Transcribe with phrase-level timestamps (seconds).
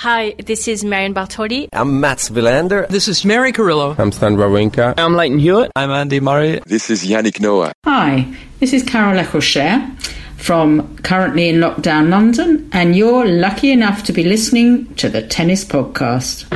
[0.00, 1.68] Hi, this is Marion Bartoli.
[1.74, 2.88] I'm Mats Wilander.
[2.88, 3.94] This is Mary Carillo.
[3.98, 4.94] I'm Stan Wawrinka.
[4.96, 5.72] I'm Lleyton Hewitt.
[5.76, 6.58] I'm Andy Murray.
[6.64, 7.72] This is Yannick Noah.
[7.84, 9.78] Hi, this is Carol Eccleshare
[10.38, 15.66] from currently in lockdown London, and you're lucky enough to be listening to the Tennis
[15.66, 16.46] Podcast.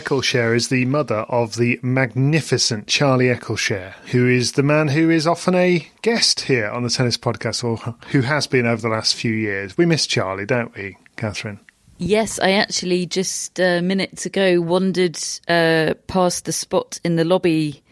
[0.00, 5.26] Eccleshare is the mother of the magnificent Charlie Eccleshare, who is the man who is
[5.26, 9.14] often a guest here on the Tennis Podcast, or who has been over the last
[9.14, 9.78] few years.
[9.78, 11.60] We miss Charlie, don't we, Catherine?
[11.96, 17.82] Yes, I actually just uh, minutes ago wandered uh, past the spot in the lobby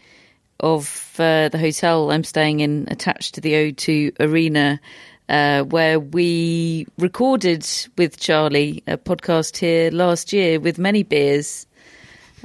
[0.59, 4.79] of uh, the hotel I'm staying in, attached to the O2 Arena,
[5.27, 7.67] uh, where we recorded
[7.97, 11.65] with Charlie a podcast here last year with many beers,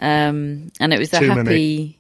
[0.01, 1.43] um, and it was a Too happy.
[1.43, 1.99] many.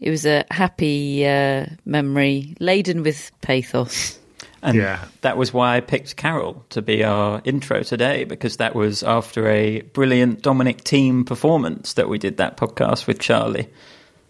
[0.00, 4.18] It was a happy uh, memory laden with pathos.
[4.62, 5.04] And Yeah.
[5.20, 9.48] that was why I picked Carol to be our intro today, because that was after
[9.48, 13.68] a brilliant Dominic Thiem performance that we did that podcast with Charlie.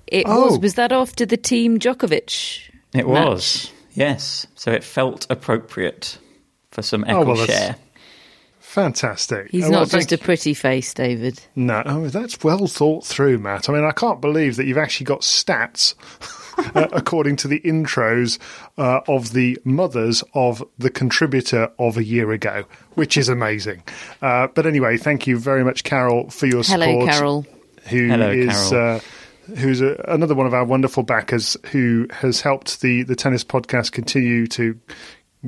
[0.07, 0.47] It Oh.
[0.51, 0.59] was.
[0.59, 2.69] Was that after the Thiem Djokovic?
[2.93, 3.27] It match?
[3.27, 4.47] was, yes.
[4.55, 6.19] So it felt appropriate
[6.73, 7.77] for some Oh, echo well, that's- share.
[8.75, 9.53] Fantastic.
[9.53, 11.41] He's Uh, well, not just a pretty face, David.
[11.55, 13.69] No, oh, that's well thought through, Matt.
[13.69, 15.95] I mean, I can't believe that you've actually got stats
[16.75, 18.41] uh, according to the intros
[18.77, 22.65] uh, of the mothers of the contributor of a year ago,
[22.95, 23.85] which is amazing.
[24.21, 27.11] Uh, but anyway, thank you very much, Carol, for your Hello, support.
[27.11, 27.47] Carol.
[27.91, 28.97] who Hello, is, Carol.
[28.97, 29.01] Uh,
[29.57, 33.93] who's a, another one of our wonderful backers who has helped the the tennis podcast
[33.93, 34.77] continue to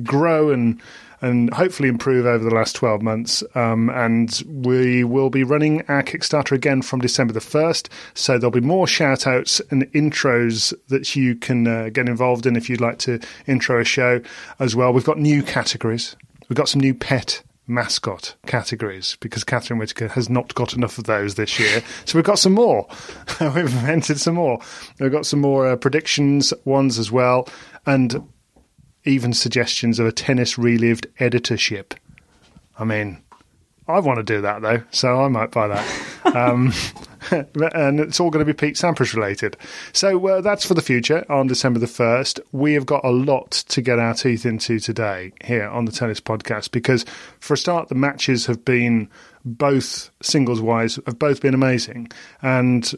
[0.01, 0.81] grow and
[1.21, 3.43] and hopefully improve over the last 12 months.
[3.55, 7.89] Um, and we will be running our Kickstarter again from December the 1st.
[8.13, 12.55] So there'll be more shout outs and intros that you can uh, get involved in
[12.55, 14.21] if you'd like to intro a show
[14.59, 14.93] as well.
[14.93, 16.15] We've got new categories.
[16.49, 21.03] We've got some new pet mascot categories because Catherine Whitaker has not got enough of
[21.03, 21.83] those this year.
[22.05, 22.87] So we've got some more.
[23.41, 24.59] we've invented some more.
[24.99, 27.47] We've got some more uh, predictions ones as well.
[27.85, 28.27] And
[29.07, 31.93] even suggestions of a tennis relived editorship.
[32.77, 33.23] I mean,
[33.87, 36.25] I want to do that though, so I might buy that.
[36.35, 36.73] um,
[37.31, 39.57] and it's all going to be Pete Sampras related.
[39.93, 42.39] So uh, that's for the future on December the 1st.
[42.51, 46.19] We have got a lot to get our teeth into today here on the Tennis
[46.19, 47.05] Podcast because,
[47.39, 49.09] for a start, the matches have been
[49.45, 52.09] both singles wise, have both been amazing.
[52.41, 52.93] And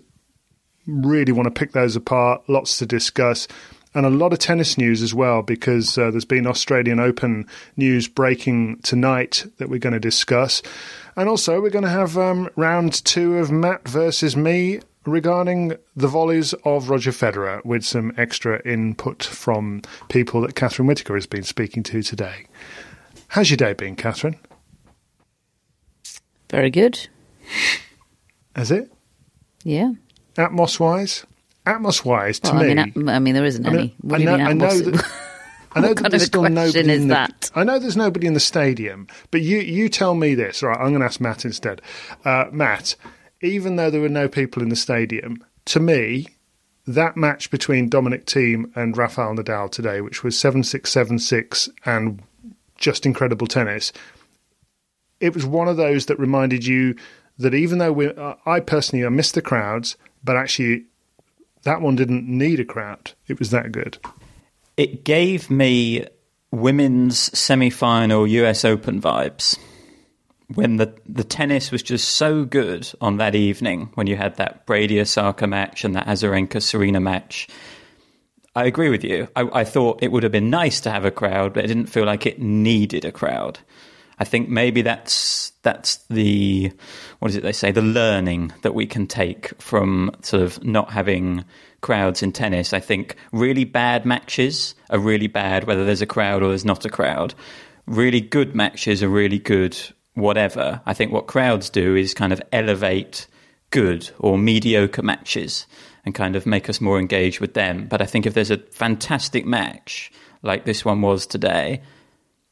[0.88, 2.41] really want to pick those apart.
[2.50, 3.47] Lots to discuss.
[3.96, 8.08] And a lot of tennis news as well, because uh, there's been Australian Open news
[8.08, 10.62] breaking tonight that we're going to discuss.
[11.16, 16.08] And also, we're going to have um, round two of Matt versus me regarding the
[16.08, 21.44] volleys of Roger Federer with some extra input from people that Catherine Whitaker has been
[21.44, 22.46] speaking to today.
[23.30, 24.40] How's your day been, Catherine?
[26.50, 27.08] Very good.
[28.56, 28.92] Has it?
[29.64, 29.94] Yeah.
[30.35, 31.26] Atmos wise?
[31.70, 32.72] Atmos wise, to Well, me.
[32.72, 33.96] I mean, I, mean, there isn't I mean, any.
[34.02, 34.58] What I do you know, mean?
[34.58, 34.94] Know Atmos?
[34.94, 35.12] that.
[35.72, 37.52] I know that there's still nobody is in the, that?
[37.54, 40.64] I know there's nobody in the stadium, but you you tell me this.
[40.64, 41.82] Right, I'm going to ask Matt instead.
[42.26, 42.96] Uh, Matt,
[43.42, 46.28] even though there were no people in the stadium, to me,
[46.88, 51.70] that match between Dominic Thiem and Rafael Nadal today, which was seven six seven six
[51.86, 52.24] and
[52.78, 53.94] just incredible tennis,
[55.20, 56.96] it was one of those that reminded you
[57.38, 60.86] that even though we, uh, I personally I missed the crowds, but actually
[61.70, 63.12] that one didn't need a crowd.
[63.28, 64.00] It was that good.
[64.76, 66.08] It gave me
[66.50, 69.56] women's semi final US Open vibes
[70.56, 74.66] when the the tennis was just so good on that evening when you had that
[74.66, 77.48] Brady Osaka match and that Azarenka Serena match.
[78.56, 79.28] I agree with you.
[79.36, 81.86] I, I, thought it would have been nice to have a crowd, but it didn't
[81.86, 83.60] feel like it needed a crowd.
[84.18, 86.72] I think maybe that's that's the
[87.20, 90.90] what is it they say the learning that we can take from sort of not
[90.90, 91.46] having
[91.82, 92.74] crowds in tennis.
[92.74, 96.86] I think really bad matches are really bad whether there's a crowd or there's not
[96.86, 97.36] a crowd.
[97.86, 99.78] Really good matches are really good
[100.16, 100.82] whatever.
[100.88, 103.28] I think what crowds do is kind of elevate
[103.70, 105.68] good or mediocre matches
[106.04, 107.88] and kind of make us more engaged with them.
[107.88, 110.12] But I think if there's a fantastic match
[110.42, 111.82] like this one was today,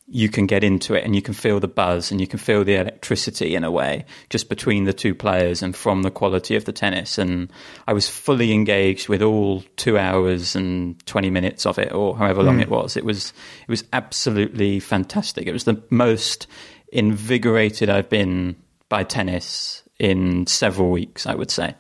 [0.09, 2.63] you can get into it and you can feel the buzz and you can feel
[2.63, 6.63] the electricity in a way just between the two players and from the quality of
[6.63, 7.17] the tennis.
[7.17, 7.51] And
[7.87, 12.41] I was fully engaged with all two hours and 20 minutes of it or however
[12.41, 12.61] long mm.
[12.61, 12.95] it was.
[12.95, 15.45] It was, it was absolutely fantastic.
[15.45, 16.47] It was the most
[16.93, 18.55] invigorated I've been
[18.87, 21.75] by tennis in several weeks, I would say.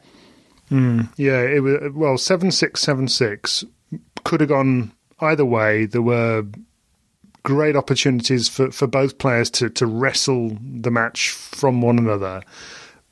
[0.69, 3.63] Mm, yeah, it was well seven six seven six
[4.25, 4.91] could have gone
[5.21, 5.85] either way.
[5.85, 6.43] There were
[7.43, 12.41] great opportunities for, for both players to, to wrestle the match from one another.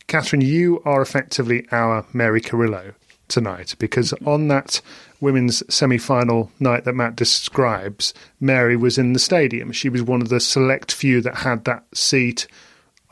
[0.08, 2.94] Catherine, you are effectively our Mary Carillo
[3.28, 4.82] tonight because on that
[5.20, 9.72] women's semi final night that Matt describes, Mary was in the stadium.
[9.72, 12.48] She was one of the select few that had that seat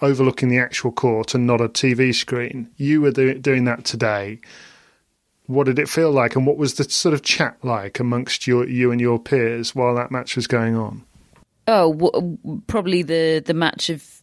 [0.01, 2.69] overlooking the actual court and not a TV screen.
[2.77, 4.39] You were do- doing that today.
[5.47, 8.67] What did it feel like, and what was the sort of chat like amongst your,
[8.67, 11.03] you and your peers while that match was going on?
[11.67, 12.37] Oh,
[12.67, 14.21] probably the the match of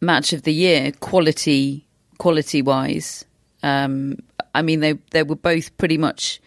[0.00, 1.86] match of the year, quality
[2.18, 3.24] quality wise.
[3.62, 4.18] Um,
[4.54, 6.40] I mean, they they were both pretty much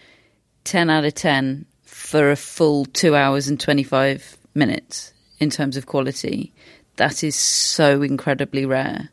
[0.64, 5.78] ten out of ten for a full two hours and twenty five minutes in terms
[5.78, 6.52] of quality.
[6.98, 9.10] That is so incredibly rare.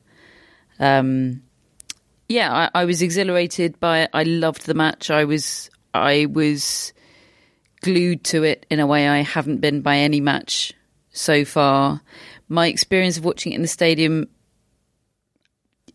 [0.79, 1.43] Um,
[2.29, 4.11] yeah, I, I was exhilarated by it.
[4.13, 5.11] I loved the match.
[5.11, 6.93] I was I was
[7.83, 10.73] glued to it in a way I haven't been by any match
[11.11, 12.01] so far.
[12.49, 14.29] My experience of watching it in the stadium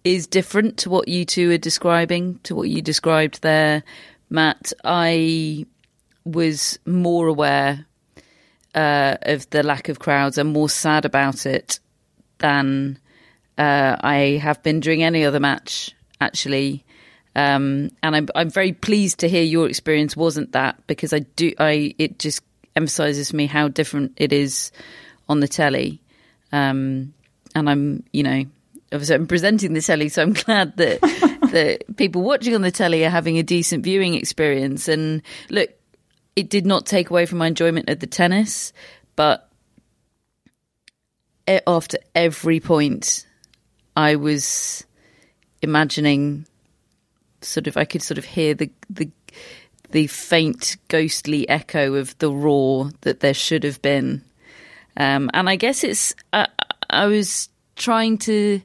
[0.03, 3.83] is different to what you two are describing, to what you described there,
[4.29, 4.73] Matt.
[4.83, 5.65] I
[6.23, 7.85] was more aware
[8.73, 11.79] uh, of the lack of crowds and more sad about it
[12.39, 12.97] than
[13.57, 16.85] uh, I have been during any other match, actually.
[17.35, 21.53] Um, and I'm I'm very pleased to hear your experience wasn't that because I do
[21.59, 22.43] I it just
[22.75, 24.71] emphasizes me how different it is
[25.27, 26.01] on the telly.
[26.51, 27.13] Um,
[27.55, 28.45] and I'm, you know,
[28.91, 31.01] obviously I'm presenting the telly, so I'm glad that
[31.51, 34.87] that people watching on the telly are having a decent viewing experience.
[34.87, 35.69] And look,
[36.35, 38.73] it did not take away from my enjoyment of the tennis,
[39.15, 39.49] but
[41.67, 43.25] after every point,
[43.95, 44.85] I was
[45.61, 46.45] imagining
[47.41, 49.09] sort of I could sort of hear the the
[49.91, 54.23] the faint ghostly echo of the roar that there should have been
[54.97, 56.47] um, and I guess it's, uh,
[56.89, 58.61] I was trying to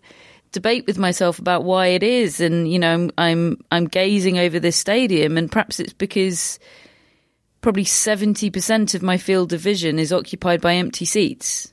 [0.52, 2.40] debate with myself about why it is.
[2.40, 6.58] And, you know, I'm, I'm, I'm gazing over this stadium and perhaps it's because
[7.60, 11.72] probably 70% of my field of vision is occupied by empty seats.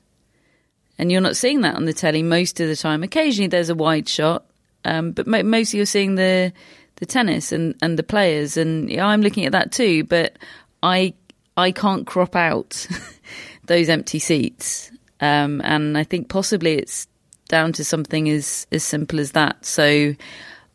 [0.97, 3.03] And you're not seeing that on the telly most of the time.
[3.03, 4.45] Occasionally there's a wide shot,
[4.85, 6.53] um, but mo- mostly you're seeing the
[6.97, 8.57] the tennis and, and the players.
[8.57, 10.37] And yeah, I'm looking at that too, but
[10.81, 11.13] I
[11.57, 12.87] I can't crop out
[13.65, 14.91] those empty seats.
[15.19, 17.07] Um, and I think possibly it's
[17.47, 19.65] down to something as as simple as that.
[19.65, 20.15] So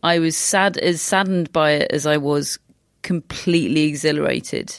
[0.03, 2.59] I was sad as saddened by it as I was
[3.03, 4.79] completely exhilarated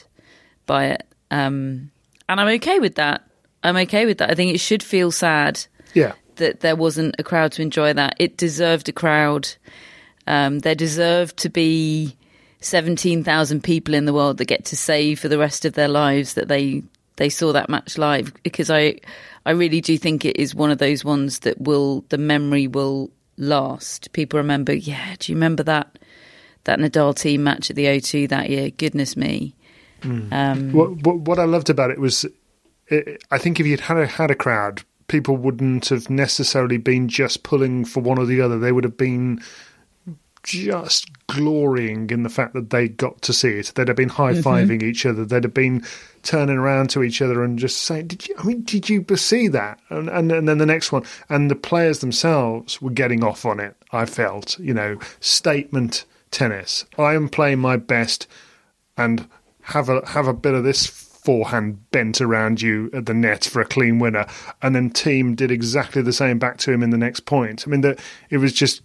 [0.66, 1.06] by it.
[1.30, 1.90] Um,
[2.28, 3.22] and I'm okay with that.
[3.62, 4.30] I'm okay with that.
[4.30, 5.64] I think it should feel sad.
[5.94, 6.12] Yeah.
[6.40, 8.16] That there wasn't a crowd to enjoy that.
[8.18, 9.48] It deserved a crowd.
[10.26, 12.16] Um, there deserved to be
[12.60, 16.34] 17,000 people in the world that get to say for the rest of their lives
[16.34, 16.82] that they
[17.16, 18.96] they saw that match live because I
[19.46, 23.10] I really do think it is one of those ones that will the memory will
[23.36, 24.12] last.
[24.12, 25.98] People remember, yeah, do you remember that
[26.64, 28.70] that Nadal Thiem match at the O2 that year?
[28.70, 29.54] Goodness me.
[30.02, 30.32] Mm.
[30.32, 32.24] Um, what, what, what I loved about it was,
[32.88, 37.08] it, I think if you'd had a, had a crowd, people wouldn't have necessarily been
[37.08, 38.58] just pulling for one or the other.
[38.58, 39.42] They would have been
[40.44, 43.72] just glorying in the fact that they got to see it.
[43.74, 44.88] They'd have been high fiving mm-hmm.
[44.88, 45.24] each other.
[45.24, 45.84] They'd have been
[46.22, 48.36] turning around to each other and just saying, "Did you?
[48.38, 51.56] I mean, did you see that?" And, and and then the next one, and the
[51.56, 53.74] players themselves were getting off on it.
[53.90, 56.86] I felt, you know, statement tennis.
[56.96, 58.28] I am playing my best,
[58.96, 59.28] and
[59.62, 60.86] have a have a bit of this
[61.24, 64.26] forehand bent around you at the net for a clean winner,
[64.62, 67.64] and then Thiem did exactly the same back to him in the next point.
[67.66, 67.98] I mean, that
[68.30, 68.82] it was just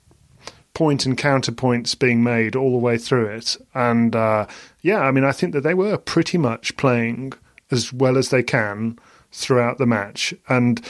[0.74, 4.46] point and counterpoints being made all the way through it, and uh,
[4.82, 7.34] yeah, I mean, I think that they were pretty much playing
[7.72, 9.00] as well as they can
[9.32, 10.34] throughout the match.
[10.48, 10.86] And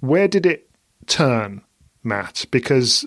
[0.00, 0.68] where did it
[1.06, 1.62] turn,
[2.02, 2.44] Matt?
[2.50, 3.04] Because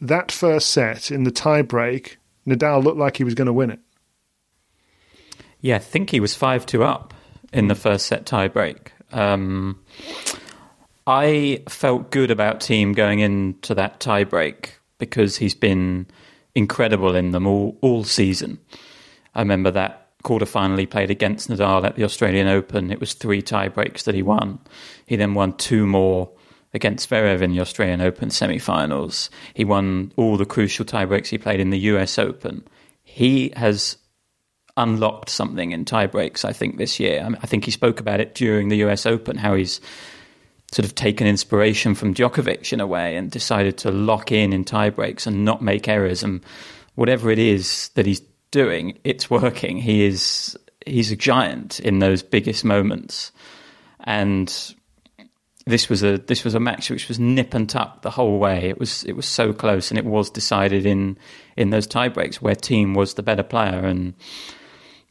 [0.00, 3.80] that first set in the tie-break, Nadal looked like he was going to win it.
[5.62, 7.14] Yeah, I think he was 5 2 up
[7.52, 8.92] in the first set tie-break.
[9.12, 9.80] Um,
[11.06, 16.06] I felt good about Thiem going into that tie-break because he's been
[16.54, 18.58] incredible in them all, all season.
[19.34, 22.90] I remember that quarterfinal he played against Nadal at the Australian Open.
[22.90, 24.58] It was three tie breaks that he won.
[25.06, 26.30] He then won two more
[26.74, 29.30] against Zverev in the Australian Open semi-finals.
[29.54, 32.66] He won all the crucial tie breaks he played in the US Open.
[33.02, 33.98] He has
[34.76, 36.44] unlocked something in tiebreaks.
[36.44, 37.28] I think, this year.
[37.42, 39.80] I think he spoke about it during the US Open, how he's
[40.72, 44.64] sort of taken inspiration from Djokovic in a way and decided to lock in in
[44.64, 46.22] tiebreaks and not make errors.
[46.22, 46.42] And
[46.94, 49.78] whatever it is that he's doing, it's working.
[49.78, 53.32] He is he's a giant in those biggest moments,
[54.00, 54.74] and
[55.66, 58.68] this was a this was a match which was nip and tuck the whole way.
[58.68, 61.18] It was it was so close, and it was decided in
[61.56, 63.84] in those tiebreaks where Thiem was the better player.
[63.84, 64.14] And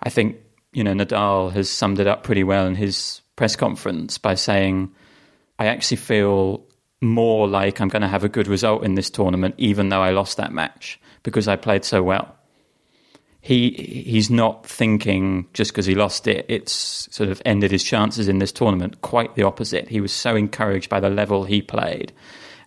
[0.03, 0.37] I think
[0.73, 4.91] you know Nadal has summed it up pretty well in his press conference by saying,
[5.59, 6.65] "I actually feel."
[7.03, 10.11] More like I'm going to have a good result in this tournament, even though I
[10.11, 12.37] lost that match because I played so well
[13.41, 18.27] he he's not thinking just because he lost it, it's sort of ended his chances
[18.27, 19.01] in this tournament.
[19.01, 19.89] Quite the opposite.
[19.89, 22.13] He was so encouraged by the level he played,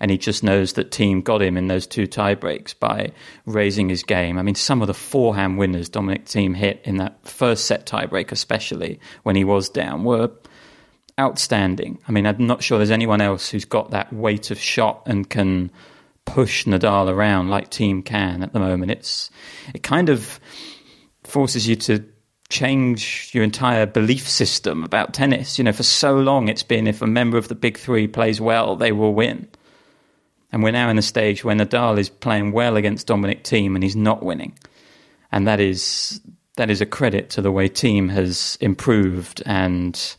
[0.04, 3.10] and he just knows that Thiem got him in those two tie breaks by
[3.46, 4.36] raising his game.
[4.36, 8.30] I mean, some of the forehand winners Dominic Thiem hit in that first set tiebreak,
[8.30, 10.30] especially when he was down, were
[11.18, 11.98] outstanding.
[12.06, 15.30] I mean, I'm not sure there's anyone else who's got that weight of shot and
[15.30, 15.70] can
[16.26, 18.90] push Nadal around like Thiem can at the moment.
[18.90, 19.30] It's
[19.72, 20.38] it kind of
[21.22, 22.04] forces you to
[22.50, 25.56] change your entire belief system about tennis.
[25.56, 28.38] You know, for so long it's been if a member of the big three plays
[28.38, 29.48] well, they will win.
[30.52, 33.82] And we're now in a stage where Nadal is playing well against Dominic Thiem and
[33.82, 34.56] he's not winning.
[35.32, 36.20] And that is
[36.56, 40.16] that is a credit to the way Thiem has improved and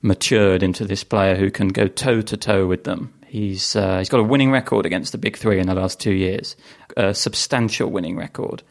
[0.00, 4.10] matured into this player who can go toe to toe with them He's uh, he's
[4.10, 6.54] got a winning record against the big three in the last two years,
[6.98, 8.62] a substantial winning record,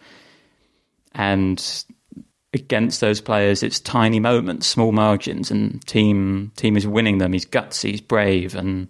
[1.16, 1.84] and
[2.54, 7.34] against those players, it's tiny moments, small margins, and team Thiem is winning them.
[7.34, 8.88] He's gutsy, he's brave, and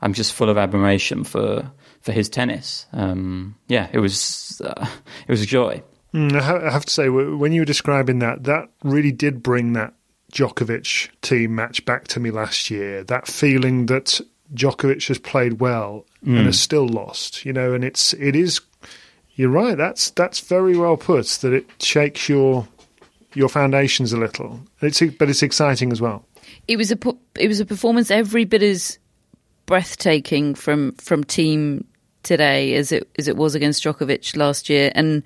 [0.00, 2.86] I'm just full of admiration for for his tennis.
[2.92, 4.86] Um, yeah, it was uh,
[5.26, 5.82] it was a joy.
[6.14, 9.92] Mm, I have to say, when you were describing that, that really did bring that
[10.32, 13.04] Djokovic Thiem match back to me last year.
[13.04, 14.20] That feeling that
[14.54, 16.36] Djokovic has played well mm.
[16.36, 17.44] and has still lost.
[17.44, 18.60] You know, and it's it is.
[19.34, 19.76] You're right.
[19.76, 21.26] That's that's very well put.
[21.26, 22.66] That it shakes your
[23.34, 24.60] your foundations a little.
[24.80, 26.24] It's but it's exciting as well.
[26.66, 26.98] It was a
[27.36, 28.98] it was a performance every bit as
[29.68, 31.84] breathtaking from from Thiem
[32.24, 35.22] today as it as it was against Djokovic last year, and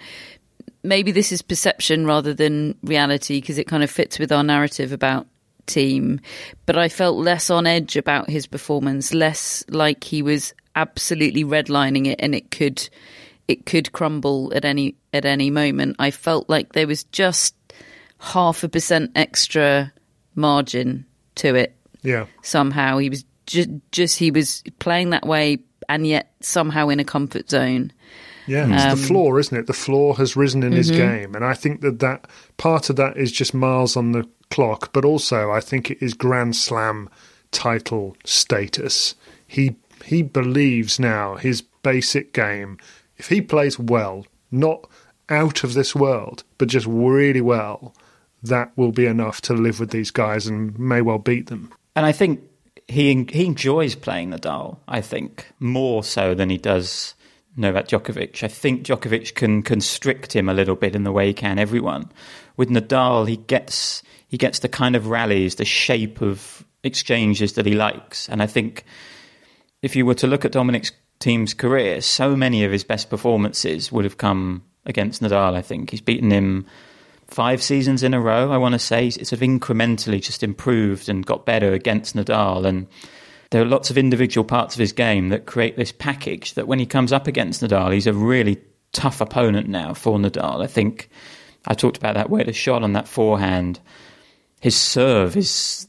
[0.82, 4.92] maybe this is perception rather than reality because it kind of fits with our narrative
[4.92, 5.26] about
[5.66, 6.20] Thiem.
[6.66, 12.06] but I felt less on edge about his performance, less like he was absolutely redlining
[12.06, 12.88] it and it could
[13.46, 15.96] it could crumble at any at any moment.
[15.99, 17.54] I felt like there was just
[18.18, 19.92] half a percent extra
[20.34, 21.06] margin
[21.37, 21.76] to it.
[22.02, 22.26] Yeah.
[22.42, 25.58] Somehow he was just, just he was playing that way
[25.88, 27.92] and yet somehow in a comfort zone.
[28.46, 29.66] Yeah, it's um, the floor, isn't it?
[29.66, 30.76] The floor has risen in mm-hmm.
[30.78, 34.28] his game, and I think that that part of that is just miles on the
[34.50, 37.08] clock, but also I think it is Grand Slam
[37.52, 39.14] title status.
[39.46, 42.78] He he believes now his basic game.
[43.16, 44.88] If he plays well, not
[45.28, 47.94] out of this world, but just really well,
[48.42, 51.72] that will be enough to live with these guys and may well beat them.
[51.94, 52.40] And I think
[52.92, 54.78] he he enjoys playing Nadal.
[54.87, 57.14] I think more so than he does
[57.56, 58.42] Novak Djokovic.
[58.42, 62.11] I think Djokovic can constrict him a little bit in the way he can everyone.
[62.56, 67.66] With Nadal, he gets he gets the kind of rallies, the shape of exchanges that
[67.66, 68.28] he likes.
[68.28, 68.84] And I think
[69.82, 73.92] if you were to look at Dominic's Thiem's career, so many of his best performances
[73.92, 75.54] would have come against Nadal.
[75.54, 76.66] I think he's beaten him
[77.32, 78.52] five seasons in a row.
[78.52, 82.66] I want to say it's sort of incrementally just improved and got better against Nadal.
[82.66, 82.86] And
[83.50, 86.78] there are lots of individual parts of his game that create this package that when
[86.78, 88.58] he comes up against Nadal, he's a really
[88.92, 90.62] tough opponent now for Nadal.
[90.62, 91.08] I think
[91.66, 93.80] I talked about that weight of shot on that forehand
[94.62, 95.88] his serve is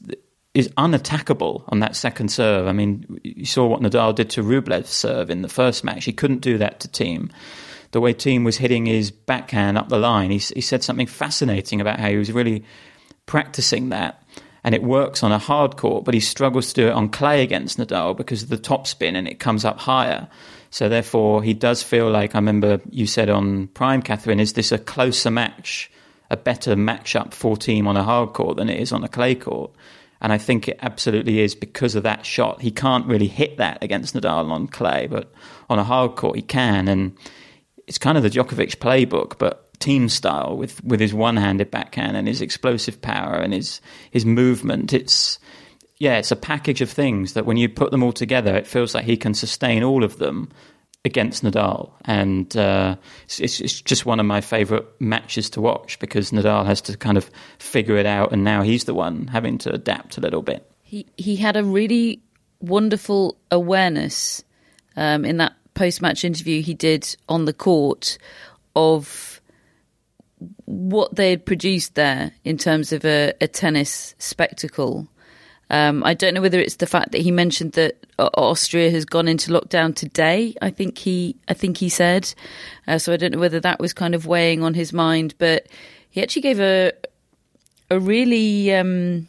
[0.52, 2.66] is unattackable on that second serve.
[2.66, 6.04] I mean, you saw what Nadal did to Rublev's serve in the first match.
[6.04, 7.30] He couldn't do that to Thiem.
[7.94, 11.80] The way Thiem was hitting his backhand up the line, he, he said something fascinating
[11.80, 12.64] about how he was really
[13.24, 14.20] practicing that.
[14.64, 17.44] And it works on a hard court, but he struggles to do it on clay
[17.44, 20.26] against Nadal because of the topspin and it comes up higher.
[20.70, 24.72] So therefore, he does feel like I remember you said on Prime, Catherine, is this
[24.72, 25.88] a closer match,
[26.30, 29.36] a better matchup for Thiem on a hard court than it is on a clay
[29.36, 29.70] court?
[30.20, 32.60] And I think it absolutely is because of that shot.
[32.60, 35.32] He can't really hit that against Nadal on clay, but
[35.70, 36.88] on a hard court he can.
[36.88, 37.16] And
[37.86, 42.16] it's kind of the Djokovic playbook, but Thiem style with, with his one handed backhand
[42.16, 44.92] and his explosive power and his, his movement.
[44.92, 45.38] It's,
[45.98, 48.94] yeah, it's a package of things that when you put them all together, it feels
[48.94, 50.50] like he can sustain all of them
[51.04, 56.30] against Nadal, and uh, it's, it's, just one of my favourite matches to watch because
[56.30, 59.72] Nadal has to kind of figure it out, and now he's the one having to
[59.72, 60.70] adapt a little bit.
[60.82, 62.22] He he had a really
[62.60, 64.42] wonderful awareness
[64.96, 68.18] um, in that post match interview he did on the court
[68.76, 69.40] of
[70.64, 75.08] what they had produced there in terms of a, a tennis spectacle
[75.70, 79.26] um, I don't know whether it's the fact that he mentioned that Austria has gone
[79.26, 80.54] into lockdown today.
[80.60, 82.32] I think he, I think he said.
[82.86, 85.66] Uh, so I don't know whether that was kind of weighing on his mind, but
[86.10, 86.92] he actually gave a
[87.90, 89.28] a really um,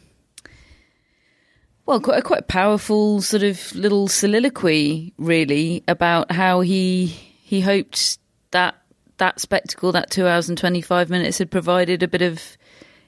[1.86, 8.18] well, quite a quite powerful sort of little soliloquy, really, about how he he hoped
[8.50, 8.74] that
[9.18, 12.56] that spectacle, that two hours and twenty five minutes, had provided a bit of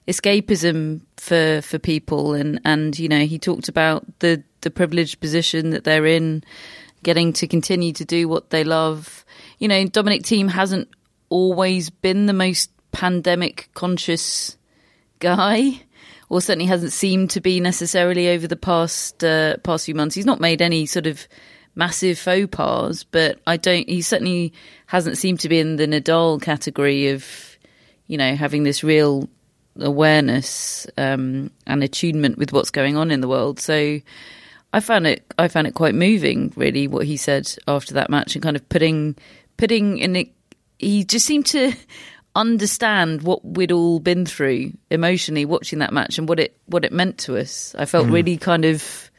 [0.07, 2.35] escapism for for people.
[2.35, 6.45] And and you know he talked about the the privileged position that they're in
[7.03, 9.25] getting to continue to do what they love.
[9.59, 10.89] You know Dominic Thiem hasn't
[11.31, 14.57] always been the most pandemic conscious
[15.19, 15.83] guy
[16.29, 20.27] or certainly hasn't seemed to be necessarily over the past uh, past few months he's
[20.27, 21.27] not made any sort of
[21.75, 24.53] massive faux pas but I don't he certainly
[24.87, 27.25] hasn't seemed to be in the Nadal category of
[28.07, 29.29] you know having this real
[29.81, 33.61] awareness um, and attunement with what's going on in the world.
[33.61, 34.01] So
[34.73, 38.35] I found it I found it quite moving, really, what he said after that match,
[38.35, 39.17] and kind of putting
[39.57, 40.29] putting in it.
[40.79, 41.73] He just seemed to
[42.39, 46.93] understand what we'd all been through emotionally watching that match and what it what it
[46.93, 47.75] meant to us.
[47.77, 48.13] I felt mm.
[48.13, 49.11] really kind of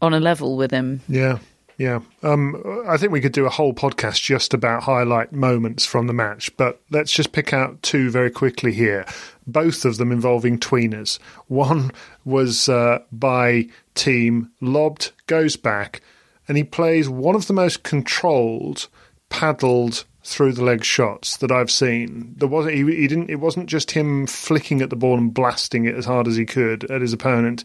[0.00, 1.00] on a level with him.
[1.08, 1.38] Yeah.
[1.76, 6.06] Yeah, um, I think we could do a whole podcast just about highlight moments from
[6.06, 9.04] the match, but let's just pick out two very quickly here.
[9.44, 11.18] Both of them involving tweeners.
[11.48, 11.90] One
[12.24, 13.66] was uh, by
[13.96, 16.00] Thiem, lobbed, goes back,
[16.46, 18.86] and he plays one of the most controlled,
[19.34, 22.34] paddled through the leg shots that I've seen.
[22.36, 23.30] There was he, he didn't.
[23.30, 26.46] It wasn't just him flicking at the ball and blasting it as hard as he
[26.46, 27.64] could at his opponent.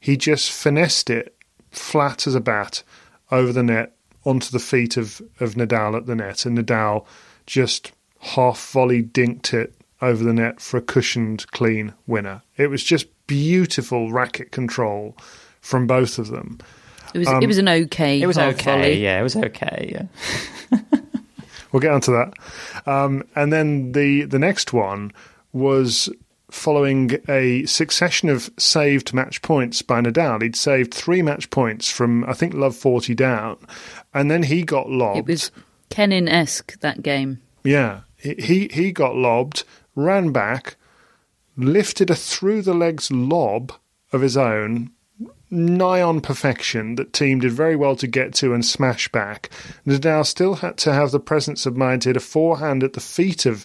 [0.00, 1.36] He just finessed it
[1.70, 2.82] flat as a bat
[3.30, 7.06] over the net onto the feet of, of Nadal at the net, and Nadal
[7.46, 9.72] just half volley dinked it
[10.02, 12.42] over the net for a cushioned clean winner.
[12.56, 15.16] It was just beautiful racket control
[15.60, 16.58] from both of them.
[17.14, 18.20] It was um, it was an okay.
[18.20, 18.64] It was okay.
[18.64, 19.02] Volley.
[19.02, 20.08] Yeah, it was okay.
[20.72, 20.80] Yeah.
[21.74, 22.32] we'll get onto that.
[22.86, 25.12] Um, and then the the next one
[25.52, 26.08] was
[26.50, 30.40] following a succession of saved match points by Nadal.
[30.40, 33.56] He'd saved three match points from, I think, love 40 down.
[34.12, 35.18] And then he got lobbed.
[35.18, 35.50] It was
[35.90, 37.42] Kenin esque, that game.
[37.64, 38.02] Yeah.
[38.16, 39.64] He, he got lobbed,
[39.96, 40.76] ran back,
[41.56, 43.72] lifted a through the legs lob
[44.12, 44.90] of his own,
[45.54, 49.50] nigh on perfection, that Thiem did very well to get to and smash back.
[49.86, 53.00] Nadal still had to have the presence of mind to hit a forehand at the
[53.00, 53.64] feet of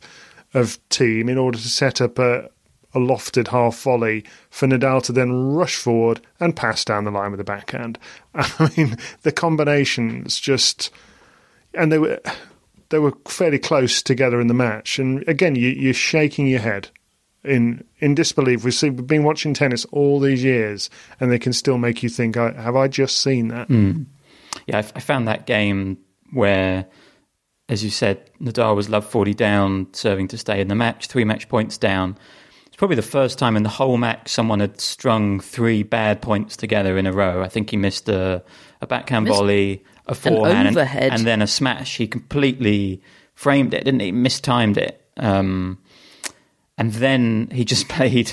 [0.54, 2.50] of Thiem in order to set up a,
[2.94, 7.32] a lofted half volley for Nadal to then rush forward and pass down the line
[7.32, 8.00] with the backhand.
[8.34, 10.90] I mean, the combinations just,
[11.74, 12.20] and they were
[12.90, 15.00] they were fairly close together in the match.
[15.00, 16.90] And again, you, are shaking your head
[17.44, 18.64] in in disbelief.
[18.64, 22.10] We've, seen, we've been watching tennis all these years, and they can still make you
[22.10, 24.06] think, "Have I just seen that?" Mm.
[24.66, 25.98] Yeah, I found that game
[26.32, 26.88] where
[27.70, 31.24] as you said, Nadal was love 40 down, serving to stay in the match, three
[31.24, 32.18] match points down
[32.66, 36.58] It's probably the first time in the whole match someone had strung three bad points
[36.58, 37.44] together in a row.
[37.44, 38.44] I think he missed a,
[38.82, 41.98] a backhand missed volley, a forehand, and, and, then a smash.
[41.98, 43.04] He completely
[43.36, 44.12] framed it, didn't he?
[44.12, 45.06] Mistimed it.
[45.18, 45.78] Um,
[46.80, 48.32] and then he just played,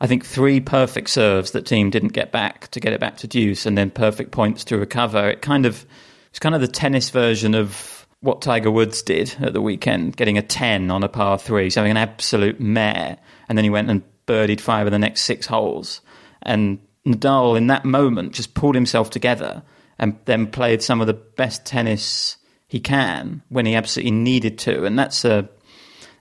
[0.00, 3.26] I think, three perfect serves that Thiem didn't get back to get it back to
[3.26, 5.30] deuce, and then perfect points to recover.
[5.30, 5.86] It kind of
[6.28, 10.36] it's kind of the tennis version of what Tiger Woods did at the weekend, getting
[10.36, 13.90] a ten on a par three, so having an absolute mare and then he went
[13.90, 16.00] and birdied five of the next six holes.
[16.42, 19.62] And Nadal, in that moment, just pulled himself together
[19.98, 24.84] and then played some of the best tennis he can when he absolutely needed to.
[24.84, 25.48] And that's a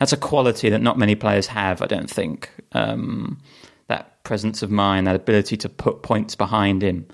[0.04, 1.82] that's a quality that not many players have.
[1.82, 3.40] I don't think um,
[3.88, 7.08] that presence of mind, that ability to put points behind him.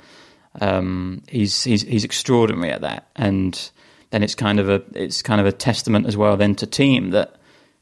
[0.60, 3.70] Um, he's he's he's extraordinary at that, and
[4.10, 7.12] then it's kind of a it's kind of a testament as well then to Thiem
[7.12, 7.36] that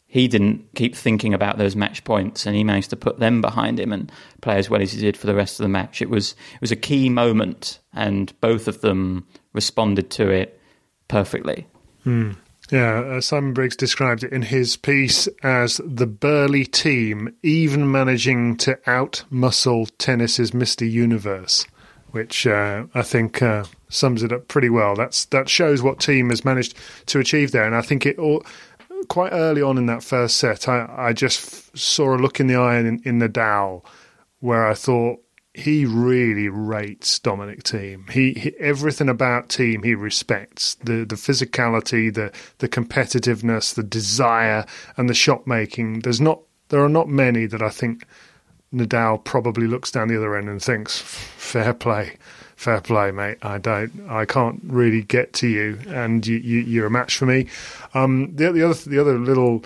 [0.08, 3.80] he didn't keep thinking about those match points and he managed to put them behind
[3.80, 6.02] him and play as well as he did for the rest of the match.
[6.02, 10.60] It was it was a key moment and both of them responded to it
[11.08, 11.66] perfectly.
[12.06, 12.36] Mm.
[12.70, 18.58] Yeah, uh, Simon Briggs described it in his piece as the burly Thiem, even managing
[18.58, 20.90] to out muscle tennis's Mr.
[20.90, 21.66] Universe,
[22.12, 24.96] which uh, I think uh, sums it up pretty well.
[24.96, 26.76] That's that shows what Thiem has managed
[27.06, 28.44] to achieve there, and I think it all
[29.08, 32.48] quite early on in that first set, I, I just f- saw a look in
[32.48, 33.84] the eye in, in Nadal
[34.40, 35.20] where I thought
[35.58, 38.10] he really rates Dominic Thiem.
[38.12, 44.66] He, he, everything about Thiem he respects the the physicality, the the competitiveness, the desire,
[44.96, 46.02] and the shot making.
[46.02, 48.06] There's not there are not many that I think
[48.74, 52.18] Nadal probably looks down the other end and thinks fair play,
[52.56, 53.38] fair play, mate.
[53.42, 57.26] I don't, I can't really get to you, and you, you are a match for
[57.26, 57.48] me.
[57.94, 59.64] Um, the the other the other little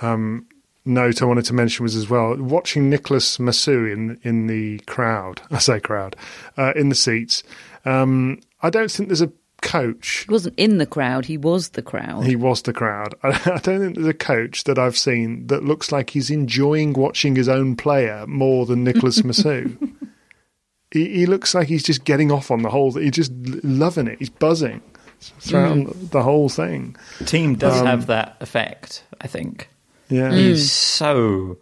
[0.00, 0.46] um,
[0.84, 5.42] note I wanted to mention was as well watching Nicholas Massu in in the crowd.
[5.50, 6.16] I say crowd
[6.56, 7.42] uh, in the seats.
[7.84, 9.32] Um, I don't think there's a
[9.64, 10.24] coach.
[10.28, 11.24] He wasn't in the crowd.
[11.24, 12.24] He was the crowd.
[12.24, 13.14] He was the crowd.
[13.22, 16.92] I, I don't think there's a coach that I've seen that looks like he's enjoying
[16.92, 19.76] watching his own player more than Nicholas Massu.
[20.90, 22.92] he, he, looks like he's just getting off on the whole.
[22.92, 23.32] He's just
[23.64, 24.18] loving it.
[24.18, 24.82] He's buzzing
[25.20, 26.10] throughout mm.
[26.10, 26.96] the whole thing.
[27.20, 29.68] Thiem does um, have that effect, I think.
[30.08, 30.32] Yeah.
[30.32, 30.70] He's mm.
[30.70, 31.58] so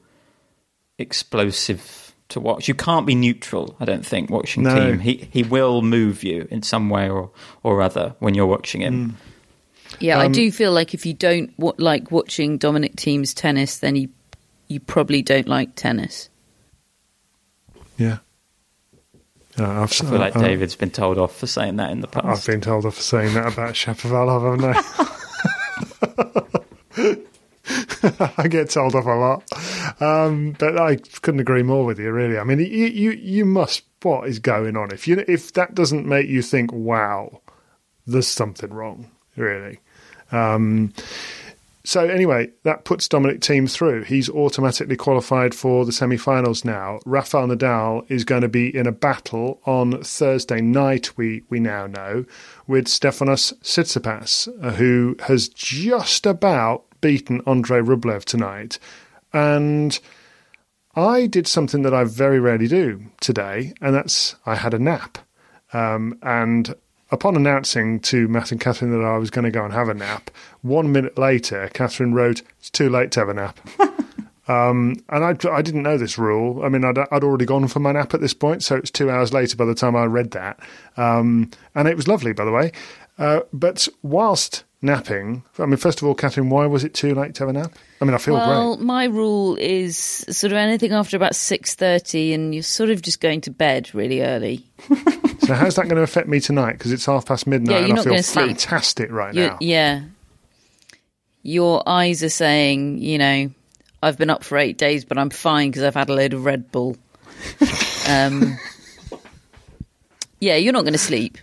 [0.99, 2.69] explosive to watch.
[2.69, 4.75] You can't be neutral, I don't think, watching no.
[4.75, 5.01] Thiem.
[5.01, 7.31] He he will move you in some way or,
[7.63, 9.11] or other when you're watching him.
[9.11, 9.15] Mm.
[10.01, 13.79] Yeah, um, I do feel like if you don't w- like watching Dominic Thiem's tennis,
[13.79, 14.09] then you
[14.69, 16.31] you probably don't like tennis.
[17.99, 18.19] Yeah.
[19.59, 22.27] Uh, i feel like uh, David's been told off for saying that in the past.
[22.27, 24.87] I've been told off for saying that about Shapovalov, haven't
[26.97, 27.17] I?
[28.37, 32.11] I get told off a lot, um, but I couldn't agree more with you.
[32.11, 33.85] Really, I mean, you, you you must.
[34.03, 34.93] What is going on?
[34.93, 37.41] If you if that doesn't make you think, wow,
[38.05, 39.79] there's something wrong, really.
[40.33, 40.93] Um,
[41.85, 44.05] so anyway, that puts Dominic Thiem through.
[44.05, 47.01] He's automatically qualified for the semi-finals now.
[47.05, 51.17] Rafael Nadal is going to be in a battle on Thursday night.
[51.17, 52.25] We we now know
[52.69, 58.79] with Stefanos Tsitsipas, uh, who has just about beaten Andrei Rublev tonight.
[59.35, 59.99] And
[60.95, 65.19] I did something that I very rarely do today, and that's I had a nap.
[65.73, 66.75] Um, and
[67.11, 69.95] upon announcing to Matt and Catherine that I was going to go and have a
[69.95, 73.61] nap, one minute later, Catherine wrote, It's too late to have a nap.
[74.49, 76.63] um, and I, I didn't know this rule.
[76.63, 79.11] I mean, I'd, I'd, already gone for my nap at this point, so it's two
[79.11, 80.61] hours later by the time I read that.
[80.99, 82.73] Um, and it was lovely, by the way.
[83.19, 87.35] Uh, but whilst napping, I mean, first of all, Catherine, why was it too late
[87.37, 87.73] to have a nap?
[88.01, 88.87] I mean, I feel great well, great.
[88.87, 93.21] my rule is sort of anything after about six thirty, and you're sort of just
[93.21, 94.65] going to bed really early.
[95.41, 96.73] so how's that going to affect me tonight?
[96.73, 99.59] Because it's half past midnight, yeah, and I feel fantastic right you're, now.
[99.61, 100.03] Yeah,
[101.43, 103.51] your eyes are saying, you know,
[104.03, 106.45] I've been up for eight days, but I'm fine because I've had a load of
[106.45, 106.97] Red Bull.
[108.09, 108.59] um,
[110.41, 111.39] yeah, you're not going to sleep.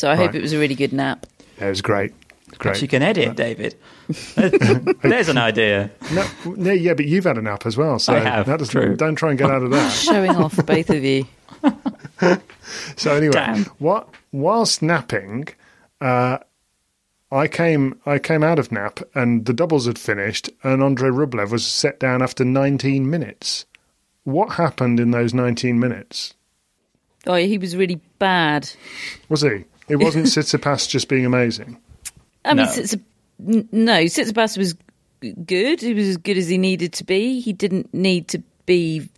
[0.00, 0.20] So I right.
[0.20, 1.26] hope it was a really good nap.
[1.58, 2.14] Yeah, it was great.
[2.56, 2.80] Great.
[2.80, 3.74] you can edit, David.
[4.34, 5.90] There's an idea.
[6.14, 8.96] No, no, yeah, but you've had a nap as well, so I have, that true.
[8.96, 9.90] don't try and get out of that.
[9.92, 11.26] Showing off, both of you.
[12.96, 15.48] so anyway, what whilst napping,
[16.00, 16.38] uh,
[17.30, 21.50] I came I came out of nap and the doubles had finished, and Andrei Rublev
[21.50, 23.66] was set down after 19 minutes.
[24.24, 26.32] What happened in those 19 minutes?
[27.26, 28.70] Oh, he was really bad.
[29.28, 29.66] Was he?
[29.90, 31.78] It wasn't Tsitsipas just being amazing.
[32.44, 32.72] I mean, no.
[32.72, 33.02] Tsitsipas,
[33.72, 34.74] no, Tsitsipas was
[35.44, 35.80] good.
[35.80, 37.40] He was as good as he needed to be.
[37.40, 39.08] He didn't need to be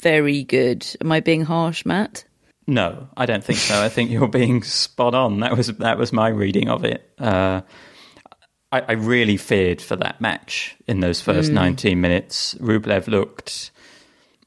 [0.00, 0.86] very good.
[1.00, 2.24] Am I being harsh, Matt?
[2.66, 3.80] No, I don't think so.
[3.80, 5.40] I think you're being spot on.
[5.40, 7.08] That was that was my reading of it.
[7.18, 7.62] Uh,
[8.72, 11.54] I, I, really feared for that match in those first mm.
[11.54, 12.54] 19 minutes.
[12.56, 13.70] Rublev looked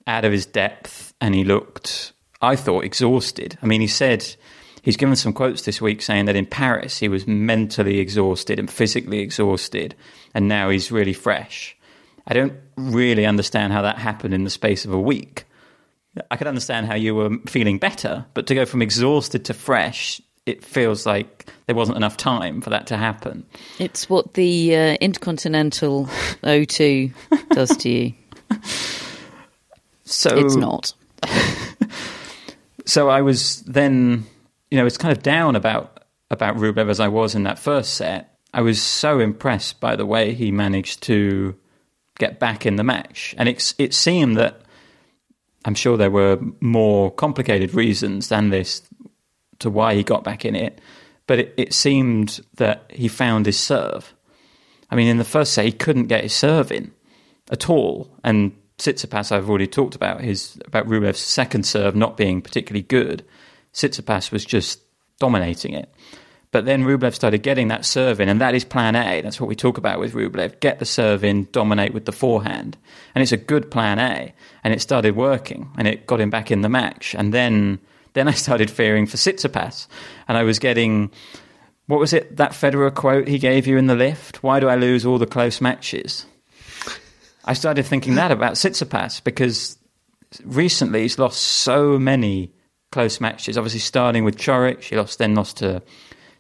[0.06, 2.12] out of his depth, and he looked,
[2.42, 3.58] I thought, exhausted.
[3.62, 4.36] I mean, he said
[4.82, 8.70] he's given some quotes this week saying that in Paris he was mentally exhausted and
[8.70, 9.96] physically exhausted,
[10.34, 11.76] and now he's really fresh.
[12.28, 15.46] I don't really understand how that happened in the space of a week.
[16.30, 20.22] I could understand how you were feeling better, but to go from exhausted to fresh,
[20.46, 23.46] it feels like there wasn't enough time for that to happen.
[23.78, 26.06] It's what the uh, Intercontinental
[26.44, 27.14] O2
[27.52, 28.14] does to you.
[30.10, 30.94] So It's not.
[32.86, 34.26] so I was then,
[34.72, 37.96] you know, it's kind of down about about Rublev as I was in that first
[37.96, 38.38] set.
[38.54, 41.56] I was so impressed by the way he managed to
[42.20, 44.62] get back in the match, and it it seemed that
[45.66, 48.82] I'm sure there were more complicated reasons than this
[49.60, 50.80] to why he got back in it,
[51.28, 54.14] but it, it seemed that he found his serve.
[54.90, 56.92] I mean, in the first set, he couldn't get his serve in
[57.52, 62.42] at all, and Tsitsipas, I've already talked about his about Rublev's second serve not being
[62.42, 63.26] particularly good.
[63.74, 64.82] Tsitsipas was just
[65.20, 65.94] dominating it.
[66.52, 69.22] But then Rublev started getting that serve in, and that is plan A.
[69.22, 70.60] That's what we talk about with Rublev.
[70.60, 72.76] Get the serve in, dominate with the forehand.
[73.14, 74.34] And it's a good plan A.
[74.64, 77.14] And it started working, and it got him back in the match.
[77.14, 77.80] And then,
[78.14, 79.88] then I started fearing for Tsitsipas.
[80.28, 81.12] And I was getting,
[81.86, 84.42] what was it, that Federer quote he gave you in the lift?
[84.42, 86.26] Why do I lose all the close matches?
[87.46, 89.78] I started thinking that about Tsitsipas because
[90.44, 92.54] recently he's lost so many
[92.92, 93.58] close matches.
[93.58, 95.82] Obviously, starting with Coric, he lost then lost to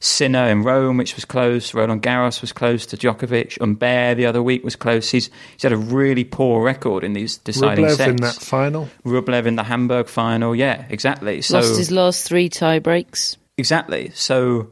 [0.02, 1.74] Sinner in Rome, which was close.
[1.74, 3.60] Roland Garros was close to Djokovic.
[3.60, 5.10] Humbert the other week was close.
[5.12, 8.10] He's he's had a really poor record in these deciding Rublev sets.
[8.10, 8.90] in that final.
[9.06, 11.42] Rublev in the Hamburg final, yeah, exactly.
[11.42, 13.36] So Lost his last three tie breaks.
[13.58, 14.12] exactly.
[14.14, 14.70] So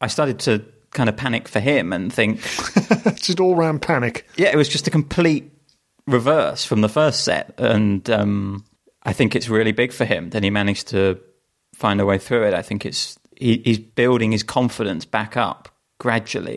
[0.00, 4.26] I started to kind of panic for him and think, it's Just all round panic.
[4.36, 5.50] yeah, it was just a complete
[6.06, 8.64] reverse from the first set, and um,
[9.06, 11.20] I think it's really big for him that he managed to
[11.76, 12.54] find a way through it.
[12.54, 15.68] I think it's he, he's building his confidence back up
[16.00, 16.56] gradually.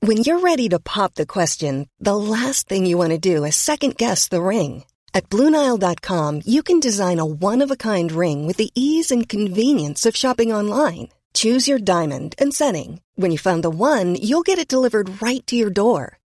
[0.00, 3.56] When you're ready to pop the question, the last thing you want to do is
[3.56, 4.84] second guess the ring.
[5.12, 9.28] At Bluenile.com, you can design a one of a kind ring with the ease and
[9.28, 11.08] convenience of shopping online.
[11.32, 13.00] Choose your diamond and setting.
[13.16, 16.18] When you find the one, you'll get it delivered right to your door.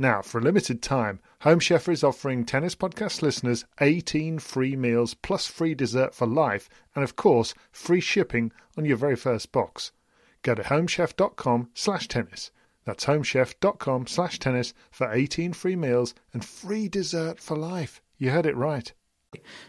[0.00, 5.12] Now, for a limited time, Home Chef is offering Tennis Podcast listeners 18 free meals
[5.12, 9.92] plus free dessert for life and, of course, free shipping on your very first box.
[10.40, 12.50] Go to homechef.com slash tennis.
[12.86, 18.00] That's homechef.com slash tennis for 18 free meals and free dessert for life.
[18.16, 18.90] You heard it right.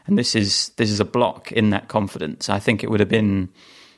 [0.08, 2.48] And this is this is a block in that confidence.
[2.48, 3.50] I think it would have been,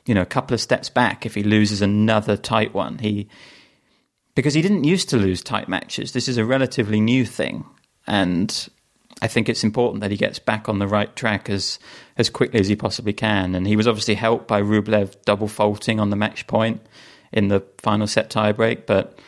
[0.08, 2.98] you know, a couple of steps back if he loses another tight one.
[2.98, 3.30] He
[4.36, 6.12] because he didn't used to lose tight matches.
[6.12, 7.66] This is a relatively new thing,
[8.08, 8.70] and
[9.22, 11.80] I think it's important that he gets back on the right track as
[12.18, 13.56] as quickly as he possibly can.
[13.56, 16.82] And he was obviously helped by Rublev double faulting on the match point
[17.32, 19.20] in the final set tiebreak, but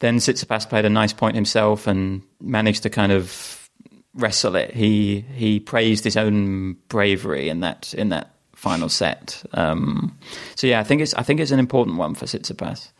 [0.00, 3.68] then Tsitsipas played a nice point himself and managed to kind of
[4.14, 4.74] wrestle it.
[4.74, 9.44] He he praised his own bravery in that in that final set.
[9.52, 10.18] Um,
[10.56, 12.90] so yeah, I think it's I think it's an important one for Tsitsipas.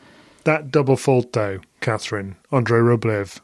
[0.49, 3.43] That double fault, though, Catherine, Andrei Rublev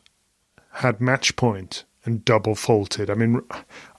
[0.77, 3.11] had match point and double faulted.
[3.11, 3.43] I mean,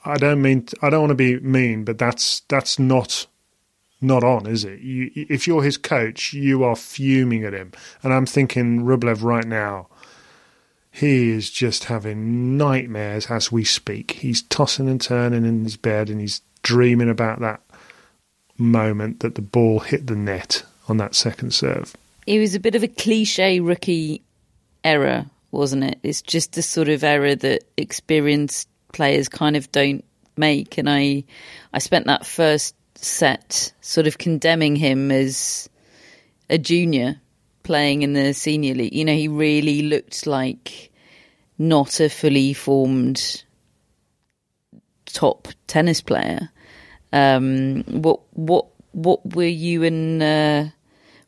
[0.05, 3.27] I don't mean I don't want to be mean, but that's that's not
[4.01, 4.79] not on, is it?
[4.79, 9.45] You, if you're his coach, you are fuming at him, and I'm thinking Rublev right
[9.45, 9.87] now.
[10.89, 14.13] He is just having nightmares as we speak.
[14.13, 17.61] He's tossing and turning in his bed, and he's dreaming about that
[18.57, 21.95] moment that the ball hit the net on that second serve.
[22.25, 24.23] It was a bit of a cliche rookie
[24.83, 25.99] error, wasn't it?
[26.03, 30.03] It's just the sort of error that experienced players kind of don't
[30.37, 30.77] make.
[30.77, 31.23] And I,
[31.73, 35.69] I spent that first set sort of condemning him as
[36.49, 37.19] a junior
[37.63, 38.93] playing in the senior league.
[38.93, 40.91] You know, he really looked like
[41.57, 43.43] not a fully formed
[45.05, 46.49] top tennis player.
[47.13, 50.65] Um, what what what were you and uh,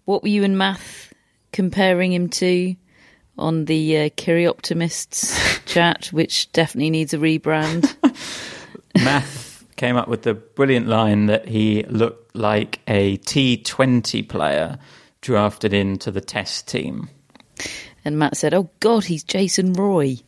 [0.08, 1.14] what were you in Math
[1.52, 2.76] comparing him to
[3.38, 7.94] on the uh, Kiri Optimists chat, which definitely needs a rebrand?
[8.96, 14.80] Math came up with the brilliant line that he looked like a T20 player
[15.20, 17.10] drafted into the test team.
[18.06, 20.20] And Matt said, "Oh God, he's Jason Roy."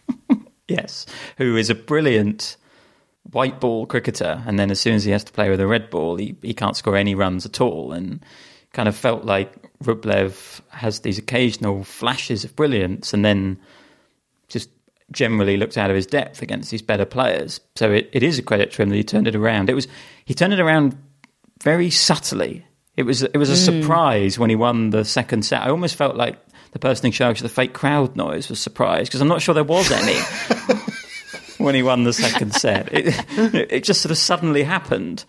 [0.68, 1.06] yes,
[1.38, 2.58] who is a brilliant
[3.32, 5.88] white ball cricketer, and then as soon as he has to play with a red
[5.88, 7.92] ball, he, he can't score any runs at all.
[7.92, 8.22] And
[8.74, 9.50] kind of felt like
[9.82, 13.58] Rublev has these occasional flashes of brilliance, and then
[14.48, 14.68] just
[15.10, 17.60] generally looked out of his depth against these better players.
[17.76, 19.70] So it, it is a credit to him that he turned it around.
[19.70, 19.88] It was
[20.24, 20.96] he turned it around
[21.62, 22.66] very subtly.
[22.96, 23.82] It was it was a mm.
[23.82, 25.62] surprise when he won the second set.
[25.62, 26.38] I almost felt like
[26.72, 29.54] the person in charge of the fake crowd noise was surprised because I'm not sure
[29.54, 30.18] there was any.
[31.58, 32.92] when he won the second set.
[32.92, 33.14] It,
[33.70, 35.24] it just sort of suddenly happened.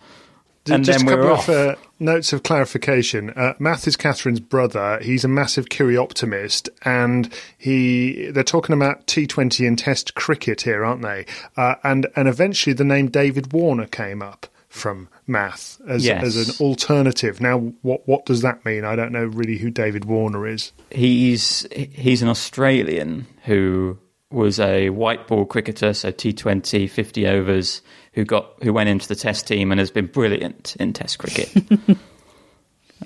[0.70, 3.30] And just then a couple of uh, notes of clarification.
[3.30, 4.98] Uh, Math is Catherine's brother.
[5.02, 10.84] He's a massive Kiri optimist, and he they're talking about T20 and Test cricket here,
[10.84, 11.26] aren't they?
[11.56, 16.22] Uh, and and eventually the name David Warner came up from Math as yes.
[16.22, 17.40] as an alternative.
[17.40, 18.84] Now, what what does that mean?
[18.84, 20.72] I don't know really who David Warner is.
[20.90, 23.98] He's he's an Australian who
[24.36, 29.16] was a white ball cricketer, so T20, 50 overs, who got who went into the
[29.16, 31.50] Test team and has been brilliant in Test cricket.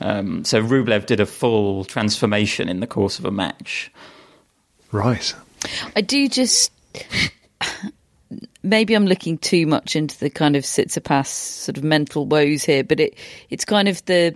[0.00, 3.90] um, so Rublev did a full transformation in the course of a match.
[4.92, 5.34] Right.
[5.96, 6.72] I do just.
[8.62, 12.84] Maybe I'm looking too much into the kind of Tsitsipas sort of mental woes here,
[12.84, 13.16] but it
[13.48, 14.34] it's kind of the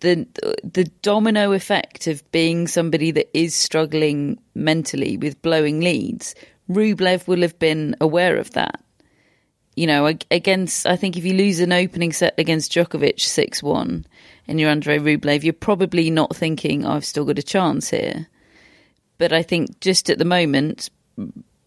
[0.00, 0.26] the
[0.64, 6.34] the domino effect of being somebody that is struggling mentally with blowing leads,
[6.68, 8.82] Rublev will have been aware of that.
[9.76, 14.04] You know, against I think if you lose an opening set against Djokovic six one,
[14.48, 18.26] and you're Andrei Rublev, you're probably not thinking I've still got a chance here.
[19.18, 20.90] But I think just at the moment,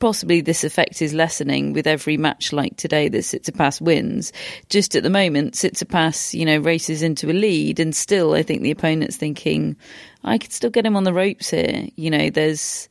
[0.03, 4.33] possibly this effect is lessening with every match like today that Tsitsipas wins.
[4.67, 8.63] Just at the moment, Tsitsipas, you know, races into a lead, and still, I think
[8.63, 9.77] the opponent's thinking,
[10.25, 11.87] I could still get him on the ropes here.
[11.95, 12.89] You know, there's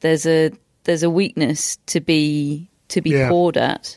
[0.00, 0.50] there's a
[0.82, 3.28] there's a weakness to be to be yeah.
[3.28, 3.96] poured at.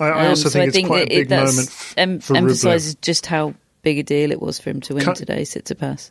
[0.00, 2.20] I, I also um, think so it's think quite it, a big moment f- em-
[2.20, 3.52] for emphasizes just how
[3.82, 6.10] big a deal it was for him to win today, Tsitsipas.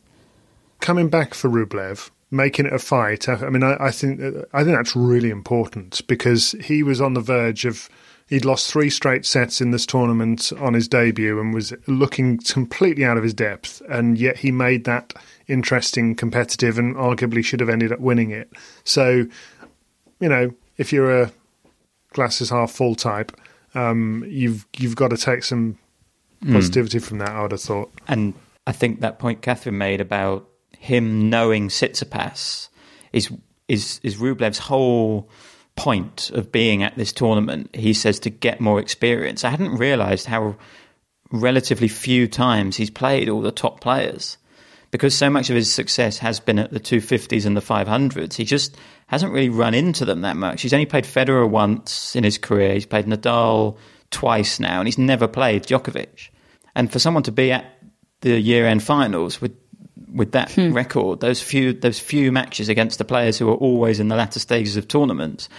[0.79, 3.29] Coming back for Rublev, making it a fight.
[3.29, 4.21] I, I mean, I, I, think
[4.53, 7.89] I think that's really important because he was on the verge of
[8.27, 13.03] he'd lost three straight sets in this tournament on his debut and was looking completely
[13.03, 15.13] out of his depth, and yet he made that
[15.47, 18.49] interesting, competitive, and arguably should have ended up winning it.
[18.85, 19.25] So,
[20.19, 21.31] you know, if you're a
[22.13, 23.33] glasses half full type,
[23.75, 25.77] um, you've you've got to take some
[26.41, 26.53] hmm.
[26.53, 27.03] positivity mm.
[27.03, 27.29] from that.
[27.29, 28.33] I would have thought, and
[28.65, 30.47] I think that point Catherine made about
[30.81, 32.69] him knowing Tsitsipas
[33.13, 33.31] is
[33.67, 35.29] is is Rublev's whole
[35.75, 37.69] point of being at this tournament.
[37.75, 39.45] He says to get more experience.
[39.45, 40.55] I hadn't realised how
[41.31, 44.37] relatively few times he's played all the top players
[44.89, 48.33] because so much of his success has been at the 250s and the 500s.
[48.33, 50.63] He just hasn't really run into them that much.
[50.63, 52.73] He's only played Federer once in his career.
[52.73, 53.77] He's played Nadal
[54.09, 56.29] twice now, and he's never played Djokovic.
[56.75, 57.65] And for someone to be at
[58.21, 59.53] the year-end finals with
[60.13, 60.73] with that hmm.
[60.73, 64.39] record, those few those few matches against the players who are always in the latter
[64.39, 65.49] stages of tournaments,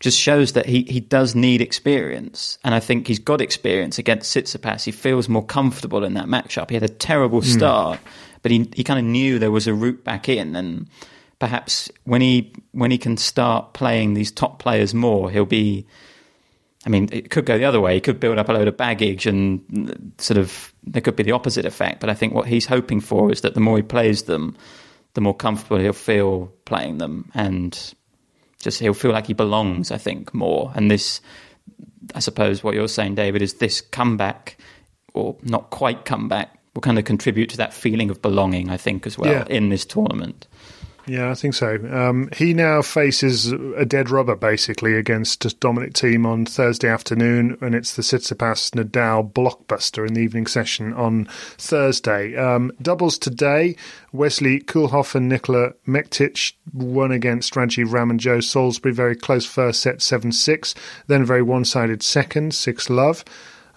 [0.00, 2.58] just shows that he, he does need experience.
[2.64, 4.84] And I think he's got experience against Tsitsipas.
[4.84, 6.70] He feels more comfortable in that matchup.
[6.70, 7.48] He had a terrible hmm.
[7.48, 8.00] start,
[8.42, 10.56] but he he kind of knew there was a route back in.
[10.56, 10.88] And
[11.38, 15.86] perhaps when he when he can start playing these top players more, he'll be
[16.86, 17.94] I mean, it could go the other way.
[17.94, 21.32] He could build up a load of baggage and sort of there could be the
[21.32, 22.00] opposite effect.
[22.00, 24.56] But I think what he's hoping for is that the more he plays them,
[25.14, 27.94] the more comfortable he'll feel playing them, and
[28.60, 29.90] just he'll feel like he belongs.
[29.90, 30.72] I think more.
[30.74, 31.20] And this,
[32.14, 34.58] I suppose, what you're saying, David, is this comeback
[35.14, 38.70] or not quite comeback will kind of contribute to that feeling of belonging.
[38.70, 39.44] I think as well yeah.
[39.48, 40.46] in this tournament.
[41.08, 41.76] Yeah, I think so.
[41.92, 47.76] Um, he now faces a dead rubber basically against Dominic Thiem on Thursday afternoon, and
[47.76, 51.26] it's the Tsitsipas Nadal blockbuster in the evening session on
[51.58, 52.36] Thursday.
[52.36, 53.76] Um, doubles today:
[54.12, 58.92] Wesley Koolhof and Nikola Mektic won against Rajiv Ram and Joe Salisbury.
[58.92, 60.74] Very close first set, seven six.
[61.06, 63.24] Then very one-sided second, six love.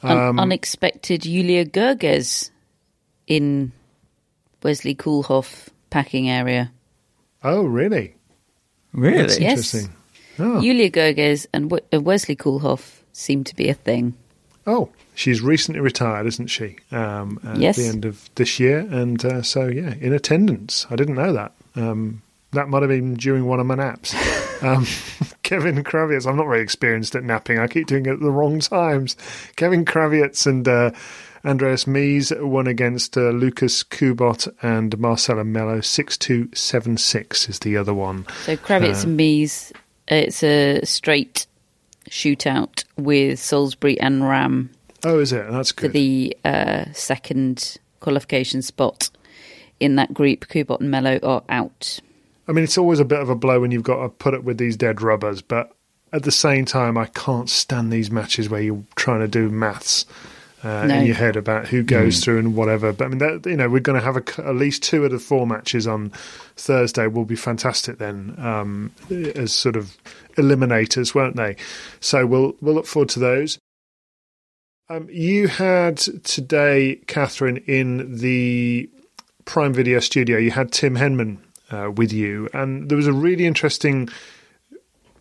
[0.02, 2.50] Um, unexpected Julia Goerges
[3.28, 3.72] in
[4.64, 6.72] Wesley Koolhof packing area.
[7.44, 8.16] Oh, really?
[8.94, 9.18] Really?
[9.18, 9.74] That's Yes.
[9.74, 9.96] interesting.
[10.40, 10.62] Oh.
[10.62, 14.14] Julia Goerges and uh, Wesley Koolhof seem to be a thing.
[14.66, 16.78] Oh, she's recently retired, isn't she?
[16.92, 17.76] Um, at Yes.
[17.78, 20.86] the end of this year, and uh, so yeah, in attendance.
[20.90, 21.54] I didn't know that.
[21.76, 22.22] Um,
[22.52, 24.14] that might have been during one of my naps.
[24.64, 24.86] um,
[25.44, 26.26] Kevin Krawietz.
[26.28, 27.60] I'm not very experienced at napping.
[27.60, 29.16] I keep doing it at the wrong times.
[29.56, 30.92] Kevin Krawietz and uh,
[31.46, 35.82] Andreas Mies won against uh, Lucas Kubot and Marcelo Melo.
[35.82, 38.26] Six two seven six is the other one.
[38.46, 39.72] So Krawietz and Mies,
[40.12, 41.48] uh, it's a straight
[42.10, 44.72] shootout with Salisbury and Ram
[45.04, 45.50] Oh, is it?
[45.50, 45.88] That's good.
[45.88, 49.10] for the uh, second qualification spot
[49.80, 50.48] in that group.
[50.48, 52.00] Kubot and Melo are out.
[52.48, 54.44] I mean, it's always a bit of a blow when you've got to put it
[54.44, 55.72] with these dead rubbers, but
[56.12, 60.06] at the same time, I can't stand these matches where you're trying to do maths
[60.64, 60.96] uh, No.
[60.96, 62.92] in your head about who goes through and whatever.
[62.94, 65.02] But I mean, that, you know, we're going to have a c at least two
[65.02, 66.12] out of the four matches on
[66.56, 67.08] Thursday.
[67.08, 68.92] Will be fantastic then, um,
[69.36, 69.98] as sort of
[70.36, 71.56] eliminators, won't they?
[72.00, 73.58] So we'll we'll look forward to those.
[74.90, 78.90] Um, you had today, Catherine, in the
[79.46, 80.38] Prime Video studio.
[80.40, 81.38] You had Tim Henman
[81.72, 84.10] uh, with you, and there was a really interesting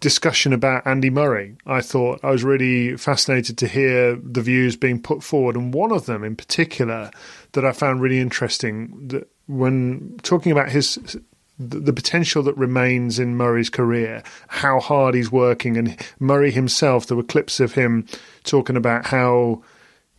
[0.00, 1.56] discussion about Andy Murray.
[1.66, 5.92] I thought I was really fascinated to hear the views being put forward, and one
[5.92, 7.10] of them in particular
[7.52, 11.18] that I found really interesting that when talking about his
[11.58, 17.06] the potential that remains in Murray's career, how hard he's working, and Murray himself.
[17.06, 18.06] There were clips of him
[18.44, 19.64] talking about how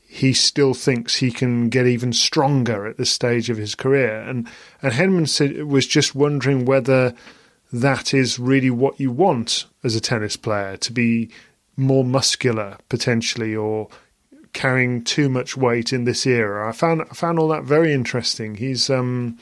[0.02, 4.22] he still thinks he can get even stronger at this stage of his career.
[4.22, 4.48] And
[4.82, 7.14] and Henman was just wondering whether
[7.72, 11.30] that is really what you want as a tennis player to be
[11.78, 13.88] more muscular potentially or
[14.54, 16.68] carrying too much weight in this era.
[16.68, 18.56] I found I found all that very interesting.
[18.56, 19.38] He's um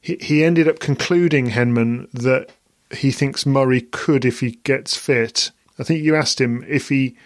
[0.00, 2.50] he he ended up concluding Henman that
[2.90, 5.50] he thinks Murray could if he gets fit.
[5.78, 7.16] I think you asked him if he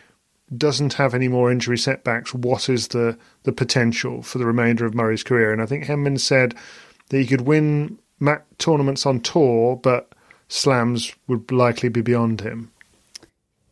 [0.57, 4.95] doesn't have any more injury setbacks, what is the, the potential for the remainder of
[4.95, 5.53] Murray's career?
[5.53, 6.57] And I think Henman said
[7.09, 10.13] that he could win ma- tournaments on tour, but
[10.49, 12.71] slams would likely be beyond him.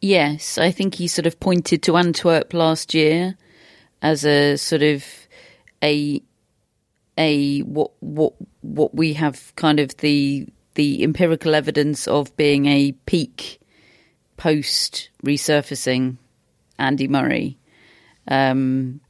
[0.00, 3.36] Yes, I think he sort of pointed to Antwerp last year
[4.00, 5.04] as a sort of
[5.82, 6.22] a
[7.16, 12.92] a what what what we have kind of the the empirical evidence of being a
[13.06, 13.60] peak
[14.36, 16.16] post resurfacing
[16.78, 17.58] Andy Murray.
[18.28, 19.00] Um,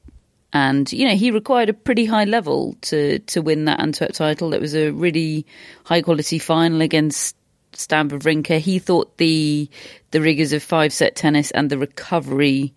[0.52, 4.54] and you know he required a pretty high level to to win that Antwerp title.
[4.54, 5.46] It was a really
[5.84, 7.36] high quality final against
[7.72, 8.58] Stan Wawrinka.
[8.58, 9.68] He thought the
[10.10, 12.74] the rigors of five set tennis and the recovery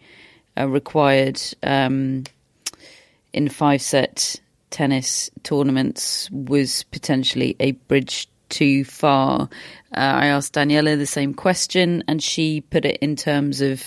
[0.57, 2.24] uh, required um,
[3.34, 9.49] in five set tennis tournaments was potentially a bridge too far.
[9.95, 13.84] Uh, I asked Daniela the same question, and she put it in terms of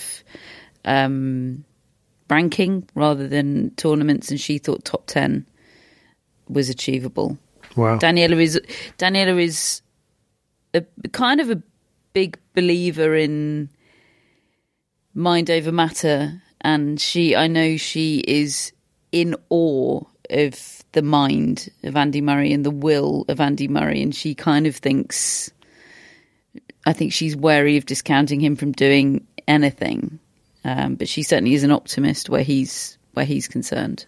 [0.83, 1.63] um,
[2.29, 5.45] ranking rather than tournaments, and she thought top ten
[6.47, 7.37] was achievable.
[7.75, 7.97] Wow.
[7.97, 8.59] Daniela is
[8.97, 9.81] Daniela is
[10.73, 11.61] a kind of a
[12.13, 13.69] big believer in
[15.13, 18.71] mind over matter, and she I know she is
[19.11, 24.15] in awe of the mind of Andy Murray and the will of Andy Murray, and
[24.15, 25.51] she kind of thinks.
[26.87, 30.19] I think she's wary of discounting him from doing anything,
[30.65, 34.05] um, but she certainly is an optimist where he's where he's concerned.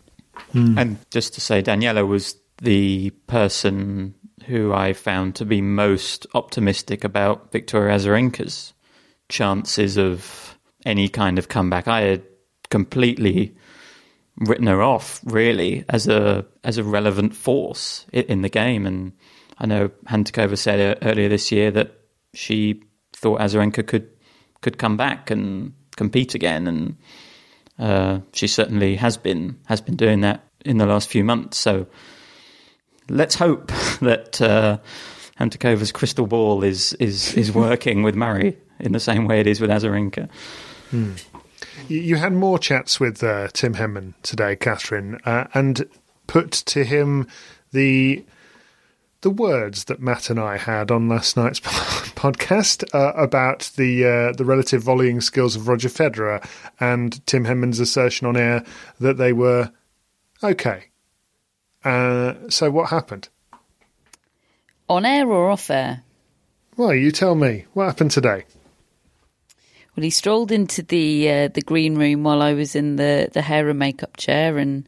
[0.53, 4.13] And just to say, Daniela was the person
[4.45, 8.73] who I found to be most optimistic about Victoria Azarenka's
[9.29, 11.87] chances of any kind of comeback.
[11.87, 12.23] I had
[12.69, 13.55] completely
[14.37, 18.85] written her off, really, as a as a relevant force in the game.
[18.85, 19.13] And
[19.59, 21.93] I know Hantuchova said uh, earlier this year that
[22.33, 22.83] she
[23.13, 24.09] thought Azarenka could
[24.61, 26.97] could come back and compete again, and
[27.77, 31.57] uh, she certainly has been has been doing that in the last few months.
[31.57, 31.87] So
[33.09, 33.67] let's hope
[34.01, 34.77] that uh,
[35.37, 39.59] Hantuchova's crystal ball is is is working with Murray in the same way it is
[39.59, 40.29] with Azarenka.
[41.89, 45.85] You, you had more chats with uh, Tim Henman today, Catherine, uh, and
[46.27, 47.27] put to him
[47.71, 48.23] the
[49.21, 54.31] the words that Matt and I had on last night's podcast uh, about the uh,
[54.33, 56.47] the relative volleying skills of Roger Federer
[56.79, 58.63] and Tim Henman's assertion on air
[58.99, 59.71] that they were
[60.43, 60.85] okay.
[61.83, 63.29] Uh, so what happened?
[64.89, 66.03] On air or off air?
[66.75, 67.65] Well, you tell me.
[67.73, 68.45] What happened today?
[69.95, 73.41] Well, he strolled into the uh, the green room while I was in the, the
[73.41, 74.87] hair and makeup chair, and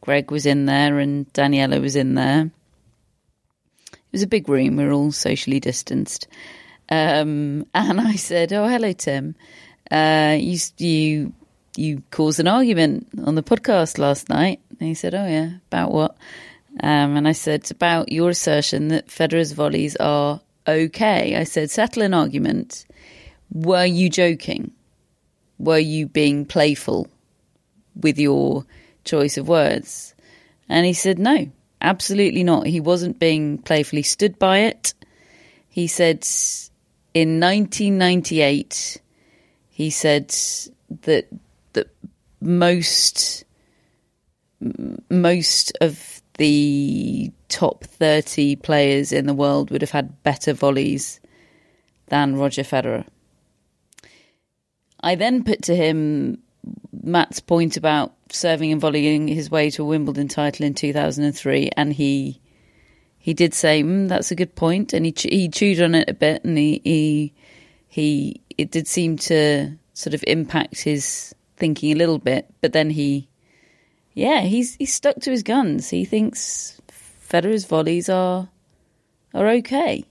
[0.00, 2.50] Greg was in there, and Daniela was in there.
[4.16, 4.76] Was a big room.
[4.76, 6.26] We were all socially distanced,
[6.88, 9.34] um, and I said, "Oh, hello, Tim.
[9.90, 11.32] Uh, you you
[11.76, 15.92] you caused an argument on the podcast last night." And he said, "Oh yeah, about
[15.92, 16.16] what?"
[16.82, 22.02] Um, and I said, "About your assertion that Federer's volleys are okay." I said, "Settle
[22.02, 22.86] an argument."
[23.52, 24.72] were you joking?
[25.58, 27.08] Were you being playful
[27.94, 28.66] with your
[29.04, 30.14] choice of words?
[30.68, 31.50] And he said, no,
[31.80, 32.66] absolutely not.
[32.66, 34.94] He wasn't being playfully stood by it.
[35.68, 36.26] He said
[37.14, 39.00] in 1998,
[39.70, 40.34] he said
[41.02, 41.28] that
[41.74, 41.88] that
[42.40, 43.44] most
[45.10, 51.20] most of the top 30 players in the world would have had better volleys
[52.08, 53.06] than Roger Federer.
[55.00, 56.38] I then put to him
[57.02, 61.92] Matt's point about serving and volleying his way to a Wimbledon title in 2003, and
[61.92, 62.40] he
[63.18, 66.14] he did say mm, that's a good point, and he he chewed on it a
[66.14, 67.34] bit, and he he
[67.88, 72.90] he it did seem to sort of impact his thinking a little bit, but then
[72.90, 73.28] he
[74.14, 75.90] yeah he's he's stuck to his guns.
[75.90, 78.48] He thinks Federer's volleys are
[79.34, 80.04] are okay.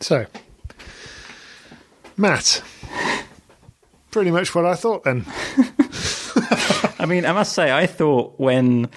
[0.00, 0.26] So,
[2.16, 2.62] Matt,
[4.10, 5.26] pretty much what I thought then.
[6.98, 8.88] I mean, I must say, I thought when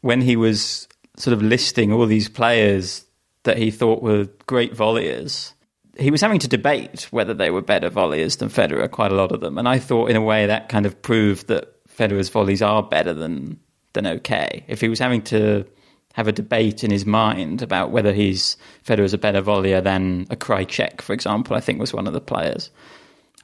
[0.00, 0.86] when he was
[1.16, 3.04] sort of listing all these players
[3.44, 5.52] that he thought were great volleyers,
[5.98, 9.32] he was having to debate whether they were better volleyers than Federer, quite a lot
[9.32, 9.58] of them.
[9.58, 13.14] And I thought, in a way, that kind of proved that Federer's volleys are better
[13.14, 13.58] than
[13.92, 14.64] than okay.
[14.66, 15.64] If he was having to
[16.14, 18.56] have a debate in his mind about whether he's
[18.86, 22.20] Federer's a better volleyer than a Krajicek, for example, I think was one of the
[22.20, 22.70] players.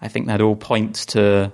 [0.03, 1.53] I think that all points to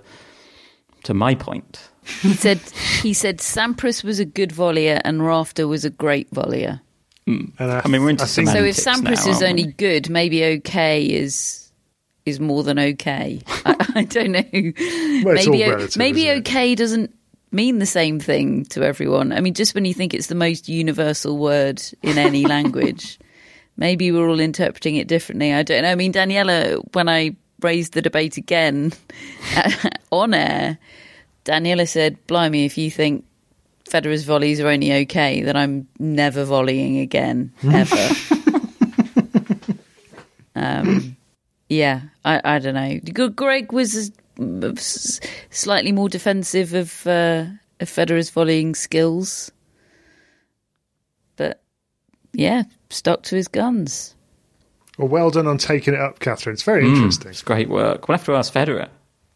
[1.06, 1.88] to my point.
[2.20, 2.60] He said
[3.02, 6.80] he said Sampras was a good volleyer and Rafter was a great volleyer.
[7.26, 7.52] Mm.
[7.58, 9.72] I, I, mean, we're into so if Sampras now, is only we?
[9.72, 11.72] good, maybe okay is
[12.24, 13.40] is more than okay.
[13.64, 15.22] I, I don't know.
[15.24, 17.12] Well, maybe relative, maybe okay doesn't
[17.50, 19.32] mean the same thing to everyone.
[19.32, 23.18] I mean, just when you think it's the most universal word in any language,
[23.76, 25.52] maybe we're all interpreting it differently.
[25.52, 25.90] I don't know.
[25.90, 28.92] I mean, Daniela, when I raised the debate again
[30.12, 30.78] on air,
[31.44, 33.24] Daniela said, Blimey, if you think
[33.88, 38.08] Federer's volleys are only okay, then I'm never volleying again, ever.
[40.56, 41.16] um,
[41.68, 43.28] yeah, I, I don't know.
[43.30, 44.10] Greg was
[45.50, 47.46] slightly more defensive of, uh,
[47.78, 49.52] of Federer's volleying skills.
[51.36, 51.62] But
[52.32, 54.15] yeah, stuck to his guns.
[54.98, 56.54] Well, well done on taking it up, Catherine.
[56.54, 57.30] It's very Mm, interesting.
[57.30, 58.08] it's great work.
[58.08, 58.88] We'll have to ask Federer.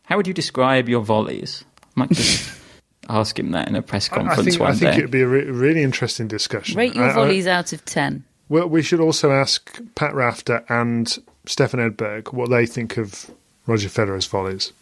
[0.05, 1.65] How would you describe your volleys?
[1.97, 2.51] I might just
[3.09, 4.99] ask him that in a press conference I think, one I think day.
[4.99, 6.77] it'd be a re- really interesting discussion.
[6.79, 8.25] Rate your I- I- volleys out of 10.
[8.49, 13.31] well, we should also ask Pat Rafter and Stefan Edberg what they think of
[13.67, 14.73] Roger Federer's volleys.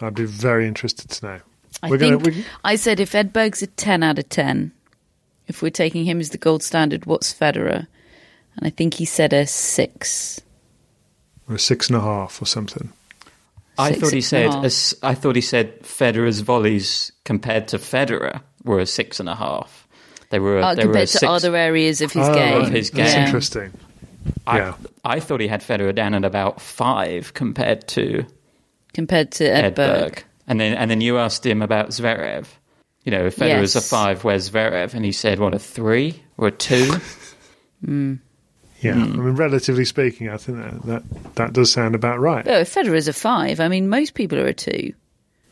[0.00, 1.40] I'd be very interested to know.
[1.82, 4.72] I We're think gonna- we- I said if Edberg's a 10 out of 10,
[5.48, 7.86] if we're taking him as the gold standard, what's Federer?
[8.56, 10.40] And I think he said a 6.
[11.48, 12.92] Or a six and a half or something.
[13.78, 14.94] I Six thought he said half.
[15.02, 19.86] I thought he said Federer's volleys compared to Federer were a six and a half.
[20.30, 22.62] They were Uh, they were a compared to six, other areas of his Oh, game.
[22.62, 22.72] right.
[22.72, 23.26] his That's game.
[23.26, 23.72] interesting.
[24.46, 24.74] I, yeah.
[25.04, 28.24] I thought he had Federer down at about five compared to
[28.94, 29.74] Compared to Edberg.
[29.74, 30.22] Edberg.
[30.48, 32.46] And then and then you asked him about Zverev.
[33.04, 34.94] You know, if Federer's a five, where's Zverev?
[34.94, 36.90] And he said, what, a three or a two?
[38.82, 39.02] Yeah, Hmm.
[39.20, 42.44] I mean, relatively speaking, I think that that, that does sound about right.
[42.44, 44.92] No, if Federer's a 5, I mean, most people are a 2.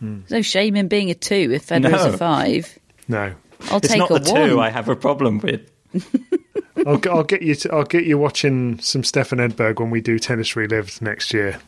[0.00, 2.12] There's no shame in being a 2 if Federer's No.
[2.12, 2.78] a 5.
[3.08, 3.32] No,
[3.70, 4.48] I'll it's take not a the 1.
[4.50, 5.70] two I have a problem with.
[6.86, 7.54] I'll, g- I'll get you.
[7.54, 11.58] To, I'll get you watching some Stefan Edberg when we do tennis relived next year,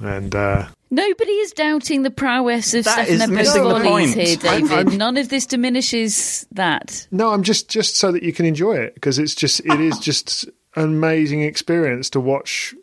[0.00, 4.16] and uh, Nobody is doubting the prowess of That Stefan is Edberg's missing the point.
[4.16, 4.72] I'm- David.
[4.72, 7.06] I'm- None of this diminishes that.
[7.12, 9.98] no, I'm just just so that you can enjoy it because it's just it is
[9.98, 10.52] just an
[10.84, 12.74] amazing experience to watch.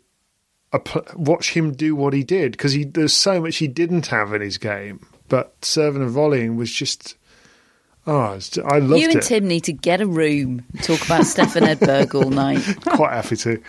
[0.72, 0.80] A,
[1.14, 4.40] watch him do what he did because he there's so much he didn't have in
[4.40, 7.16] his game, but serving and volleying was just
[8.08, 8.98] Oh, I loved it.
[9.00, 9.22] You and it.
[9.24, 12.62] Tim need to get a room, talk about Stefan Edberg all night.
[12.82, 13.60] Quite happy to.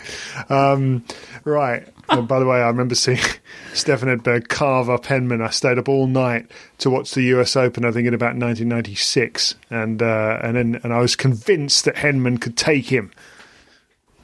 [0.48, 1.04] Um,
[1.44, 1.88] right.
[2.08, 3.18] And by the way, I remember seeing
[3.74, 5.44] Stefan Edberg carve up Henman.
[5.44, 6.48] I stayed up all night
[6.78, 7.56] to watch the U.S.
[7.56, 7.84] Open.
[7.84, 12.40] I think in about 1996, and uh, and then and I was convinced that Henman
[12.40, 13.10] could take him,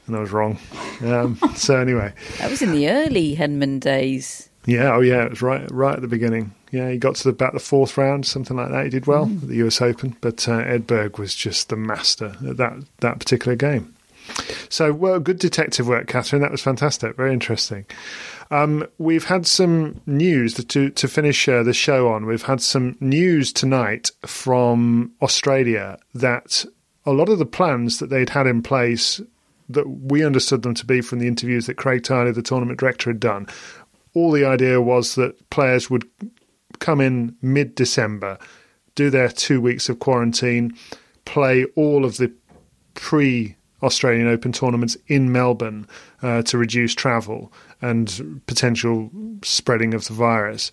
[0.07, 0.59] and I was wrong.
[1.03, 4.49] Um, so anyway, That was in the early Henman days.
[4.67, 6.55] yeah, oh yeah, it was right right at the beginning.
[6.71, 8.85] Yeah, he got to the, about the fourth round, something like that.
[8.85, 9.81] He did well at the U.S.
[9.81, 13.95] Open, but uh, Edberg was just the master at that that particular game.
[14.71, 16.41] So, well, good detective work, Catherine.
[16.43, 17.15] That was fantastic.
[17.17, 17.85] Very interesting.
[18.51, 22.27] Um, we've had some news to to finish uh, the show on.
[22.27, 26.65] We've had some news tonight from Australia that
[27.07, 29.21] a lot of the plans that they'd had in place
[29.69, 33.11] that we understood them to be from the interviews that Craig Tiley, the tournament director,
[33.11, 33.47] had done.
[34.15, 36.09] All the idea was that players would
[36.79, 38.39] come in mid December,
[38.95, 40.77] do their two weeks of quarantine,
[41.25, 42.33] play all of the
[42.95, 45.87] pre Australian Open tournaments in Melbourne
[46.23, 47.53] uh, to reduce travel
[47.83, 49.11] and potential
[49.43, 50.71] spreading of the virus.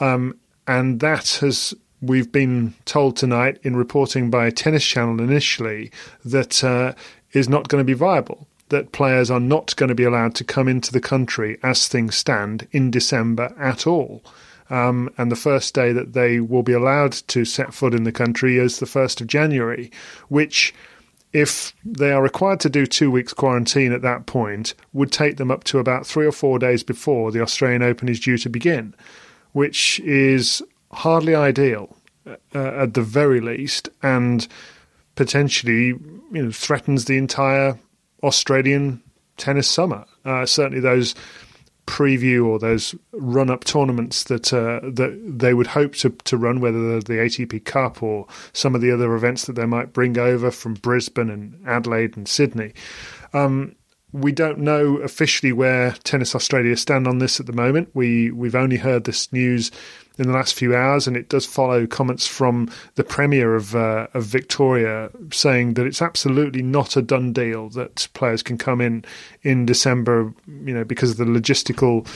[0.00, 5.90] Um, and that has, we've been told tonight in reporting by Tennis Channel initially,
[6.24, 6.94] that uh,
[7.32, 8.46] is not going to be viable.
[8.68, 12.16] That players are not going to be allowed to come into the country as things
[12.16, 14.24] stand in December at all.
[14.68, 18.12] Um, and the first day that they will be allowed to set foot in the
[18.12, 19.90] country is the 1st of January,
[20.28, 20.74] which,
[21.32, 25.52] if they are required to do two weeks quarantine at that point, would take them
[25.52, 28.94] up to about three or four days before the Australian Open is due to begin,
[29.52, 31.96] which is hardly ideal
[32.26, 34.48] uh, at the very least, and
[35.16, 37.78] potentially you know threatens the entire
[38.22, 39.02] Australian
[39.36, 40.04] tennis summer.
[40.24, 41.14] Uh, certainly, those
[41.86, 46.60] preview or those run up tournaments that uh, that they would hope to to run,
[46.60, 50.50] whether the ATP Cup or some of the other events that they might bring over
[50.50, 52.72] from Brisbane and Adelaide and Sydney.
[53.32, 53.74] Um,
[54.12, 57.90] we don't know officially where Tennis Australia stand on this at the moment.
[57.94, 59.70] We we've only heard this news
[60.18, 64.06] in the last few hours, and it does follow comments from the Premier of uh,
[64.14, 69.04] of Victoria saying that it's absolutely not a done deal that players can come in
[69.42, 72.06] in December, you know, because of the logistical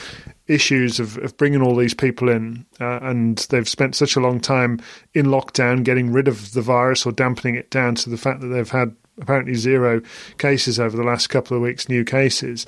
[0.47, 4.39] issues of, of bringing all these people in, uh, and they've spent such a long
[4.39, 4.79] time
[5.13, 8.47] in lockdown, getting rid of the virus or dampening it down to the fact that
[8.47, 10.01] they've had apparently zero
[10.37, 12.65] cases over the last couple of weeks, new cases.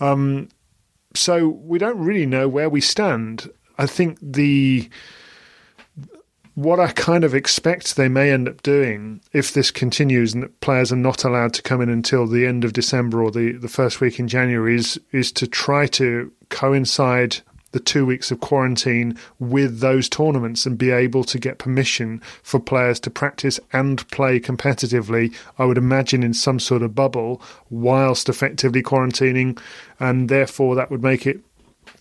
[0.00, 0.48] Um,
[1.14, 3.50] so we don't really know where we stand.
[3.78, 4.88] I think the
[6.54, 10.60] what I kind of expect they may end up doing if this continues and that
[10.60, 13.68] players are not allowed to come in until the end of December or the, the
[13.68, 17.36] first week in January is is to try to coincide
[17.72, 22.58] the two weeks of quarantine with those tournaments and be able to get permission for
[22.58, 28.28] players to practice and play competitively, I would imagine in some sort of bubble, whilst
[28.28, 29.60] effectively quarantining,
[30.00, 31.40] and therefore that would make it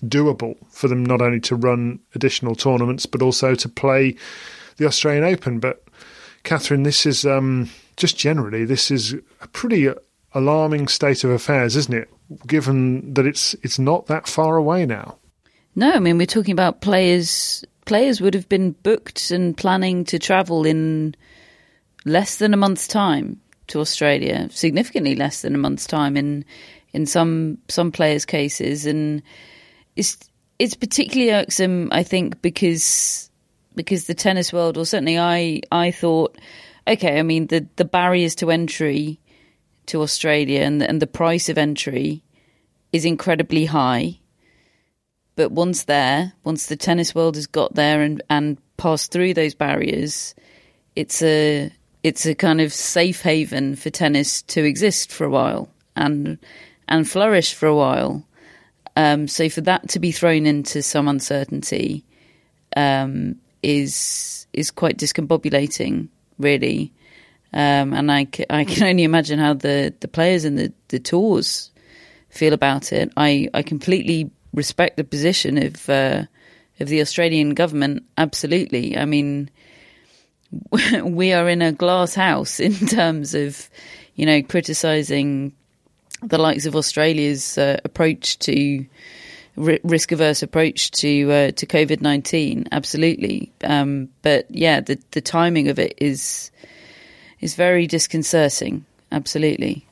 [0.06, 4.16] doable for them not only to run additional tournaments but also to play
[4.78, 5.60] the Australian Open.
[5.60, 5.84] But
[6.44, 9.90] Catherine, this is um, just generally this is a pretty
[10.34, 12.10] alarming state of affairs, isn't it?
[12.46, 15.18] Given that it's it's not that far away now.
[15.76, 17.64] No, I mean we're talking about players.
[17.86, 21.16] Players would have been booked and planning to travel in
[22.04, 26.46] less than a month's time to Australia, significantly less than a month's time in
[26.94, 29.22] in some some players' cases, and
[29.98, 30.18] it's
[30.60, 33.30] it's particularly irksome, I think, because
[33.76, 36.38] because the tennis world, or certainly I I thought,
[36.88, 39.20] okay, I mean the the barriers to entry
[39.88, 42.24] to Australia and and the price of entry
[42.94, 44.20] is incredibly high
[45.38, 49.54] but once there, once the tennis world has got there and, and passed through those
[49.54, 50.36] barriers,
[50.96, 51.72] it's a
[52.04, 56.40] it's a kind of safe haven for tennis to exist for a while and
[56.90, 58.26] and flourish for a while.
[58.98, 62.04] Um, so for that to be thrown into some uncertainty
[62.76, 66.08] um, is is quite discombobulating,
[66.40, 66.92] really.
[67.54, 71.00] Um, and I, c- I can only imagine how the, the players and the, the
[71.00, 71.72] tours
[72.30, 73.12] feel about it.
[73.16, 76.24] I, I completely respect the position of uh,
[76.80, 78.04] of the Australian government.
[78.18, 79.52] Absolutely, I mean,
[81.04, 83.70] we are in a glass house in terms of
[84.16, 85.54] you know criticizing
[86.22, 88.86] the likes of Australia's uh, approach to
[89.56, 92.68] risk averse approach to uh, to COVID nineteen.
[92.72, 96.52] Absolutely, um, but yeah, the the timing of it is
[97.40, 98.86] is very disconcerting.
[99.12, 99.86] Absolutely.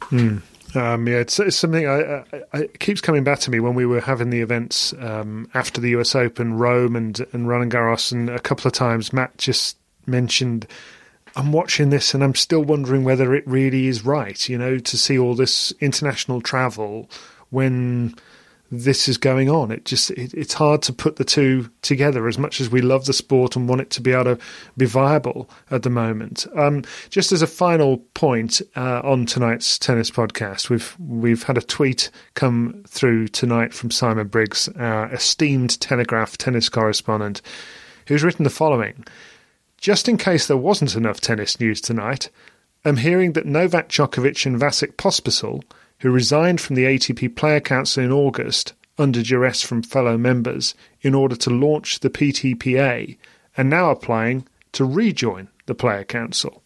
[0.00, 0.38] Hmm.
[0.74, 4.00] Um, yeah, it's, it's something I, I, keeps coming back to me when we were
[4.00, 8.38] having the events um, after the US Open, Rome and and Roland Garros, and a
[8.38, 10.66] couple of times Matt just mentioned,
[11.38, 14.98] I'm watching this and I'm still wondering whether it really is right, you know, to
[14.98, 17.08] see all this international travel
[17.50, 18.16] when
[18.72, 19.70] this is going on.
[19.70, 23.04] It just it, it's hard to put the two together as much as we love
[23.04, 24.38] the sport and want it to be able to
[24.76, 26.44] be viable at the moment.
[26.56, 31.62] Um, just as a final point uh, on tonight's tennis podcast, we've we've had a
[31.62, 37.42] tweet come through tonight from Simon Briggs, our esteemed Telegraph tennis correspondent,
[38.08, 39.04] who's written the following.
[39.78, 42.30] Just in case there wasn't enough tennis news tonight,
[42.84, 45.62] I'm hearing that Novak Djokovic and Vasek Pospisil
[46.00, 51.14] who resigned from the ATP Player Council in August under duress from fellow members in
[51.14, 53.16] order to launch the PTPA,
[53.56, 56.62] are now applying to rejoin the Player Council.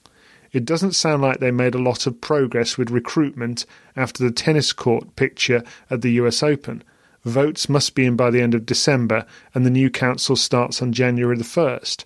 [0.50, 3.64] It doesn't sound like they made a lot of progress with recruitment
[3.96, 6.82] after the tennis court picture at the US Open.
[7.24, 10.92] Votes must be in by the end of December, and the new council starts on
[10.92, 12.04] January the 1st.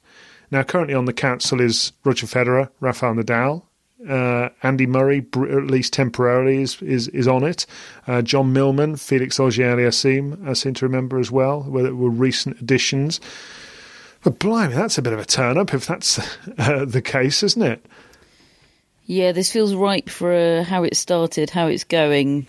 [0.51, 3.63] Now, currently on the council is Roger Federer, Rafael Nadal,
[4.09, 7.67] uh, Andy Murray, at least temporarily, is is, is on it.
[8.07, 13.21] Uh, John Millman, Felix Auger-Aliassime, I seem to remember as well, were, were recent additions.
[14.23, 16.19] But blimey, that's a bit of a turn up if that's
[16.59, 17.87] uh, the case, isn't it?
[19.07, 22.49] Yeah, this feels ripe for how it started, how it's going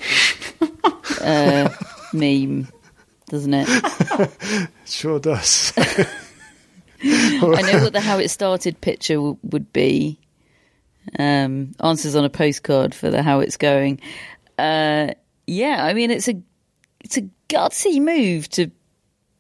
[1.22, 1.70] uh,
[2.14, 2.68] meme,
[3.30, 3.68] doesn't it?
[4.50, 5.72] it sure does.
[7.04, 10.20] I know what the how it started picture w- would be
[11.18, 14.02] um, answers on a postcard for the how it's going.
[14.58, 15.10] Uh,
[15.46, 16.42] yeah, I mean it's a
[17.02, 18.72] it's a gutsy move to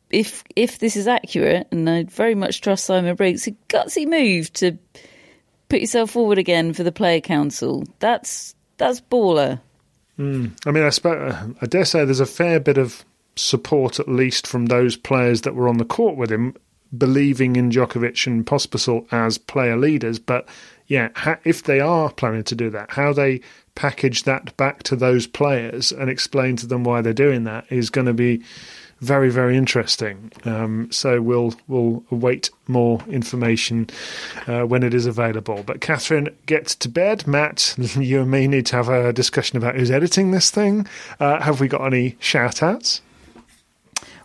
[0.09, 3.47] if if this is accurate, and I very much trust Simon Briggs.
[3.47, 4.77] A gutsy move to
[5.69, 7.83] put yourself forward again for the player council.
[7.99, 9.59] That's that's baller.
[10.17, 10.51] Mm.
[10.65, 13.05] I mean, I, spe- I dare say there's a fair bit of
[13.35, 16.55] support, at least from those players that were on the court with him,
[16.95, 20.19] believing in Djokovic and Pospisil as player leaders.
[20.19, 20.47] But
[20.87, 21.09] yeah,
[21.43, 23.41] if they are planning to do that, how they
[23.75, 27.89] package that back to those players and explain to them why they're doing that is
[27.89, 28.41] going to be
[28.99, 30.31] very very interesting.
[30.43, 33.89] Um, so we'll we'll await more information
[34.47, 35.63] uh, when it is available.
[35.63, 37.27] But Catherine, get to bed.
[37.27, 40.87] Matt, you and me need to have a discussion about who's editing this thing.
[41.19, 43.01] Uh, have we got any shout outs?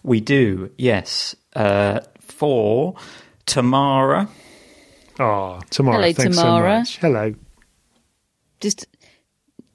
[0.03, 1.37] We do, yes.
[1.55, 2.01] Uh,
[2.43, 2.97] for
[3.47, 4.28] Tamara
[5.20, 5.97] Oh, Tamara.
[5.99, 6.84] Hello, thanks Tamara.
[6.84, 6.97] So much.
[6.99, 7.34] Hello.
[8.61, 8.86] Just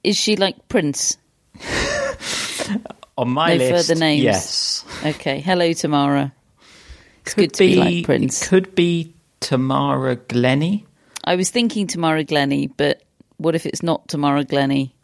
[0.04, 1.16] is she like Prince?
[3.16, 4.22] On my no list, further names.
[4.22, 4.84] yes.
[5.06, 5.40] Okay.
[5.40, 6.32] Hello, Tamara.
[7.22, 8.46] It's Could good to be, like Prince.
[8.46, 10.84] Could be Tamara Glenny.
[11.24, 13.02] I was thinking Tamara Glenny, but
[13.38, 14.94] what if it's not Tamara Glenny?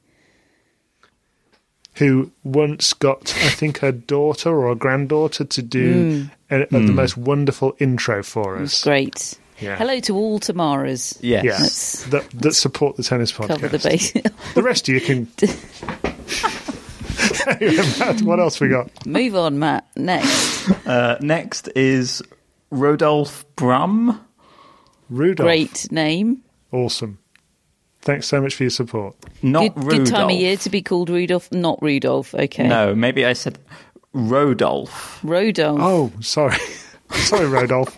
[1.97, 6.81] Who once got, I think, her daughter or a granddaughter to do a, a, the
[6.93, 8.83] most wonderful intro for us.
[8.83, 9.39] Great.
[9.61, 9.77] Yeah.
[9.77, 11.17] Hello to all Tamaras.
[11.21, 11.45] Yes.
[11.45, 13.49] Yeah, Let's that, that support the tennis podcast.
[13.49, 14.13] cover the base.
[14.55, 15.29] The rest of you can.
[17.47, 19.07] Anyway, Matt, what else we got?
[19.07, 19.87] Move on, Matt.
[19.97, 20.55] Next.
[20.87, 22.23] Uh, next is
[22.71, 24.19] Rodolph Brum.
[25.11, 25.47] Rudolph.
[25.47, 26.43] Great name.
[26.73, 27.19] Awesome.
[28.05, 29.17] Thanks so much for your support.
[29.43, 30.05] Not good, Rudolph.
[30.05, 31.51] good time of year to be called Rudolph.
[31.51, 32.35] Not Rudolph.
[32.35, 32.69] Okay.
[32.69, 33.59] No, maybe I said
[34.13, 35.21] Rodolph.
[35.25, 35.79] Rodolph.
[35.81, 36.59] Oh, sorry.
[37.13, 37.97] sorry, Rodolph.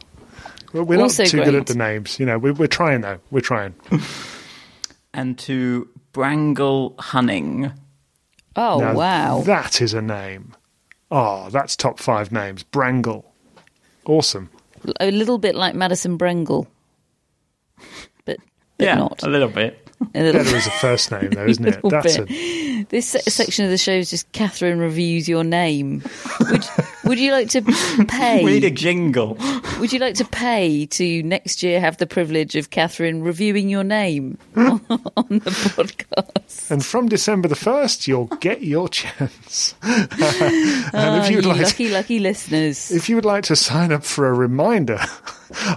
[0.73, 2.21] We're we're not Also too good at the names.
[2.21, 3.19] You know, we're, we're trying, though.
[3.31, 3.75] We're trying.
[5.15, 7.73] And to Brangle Hunning.
[8.55, 9.41] Oh, Now, wow.
[9.47, 10.55] That is a name.
[11.11, 12.65] Oh, that's top five names.
[12.65, 13.25] Brangle.
[14.05, 14.51] Awesome.
[15.01, 16.67] A little bit like Madison Brengle.
[18.27, 18.37] But,
[18.77, 19.23] but yeah, not.
[19.23, 19.86] a little bit.
[20.13, 21.81] Better as a first name, though, isn't it?
[21.85, 26.03] That's a, This section of the show is just Catherine reviews your name.
[26.41, 26.65] Would,
[27.07, 27.63] would you like to
[28.09, 28.45] pay?
[28.45, 29.37] We need a jingle.
[29.81, 33.85] Would you like to pay to next year have the privilege of Catherine reviewing your
[33.85, 34.81] name on
[35.29, 36.71] the podcast?
[36.71, 39.75] and from December the 1st, you'll get your chance.
[39.83, 40.09] and
[40.95, 42.91] Ah, if you would you like lucky, lucky listeners.
[42.91, 44.99] if you would like to sign up for a reminder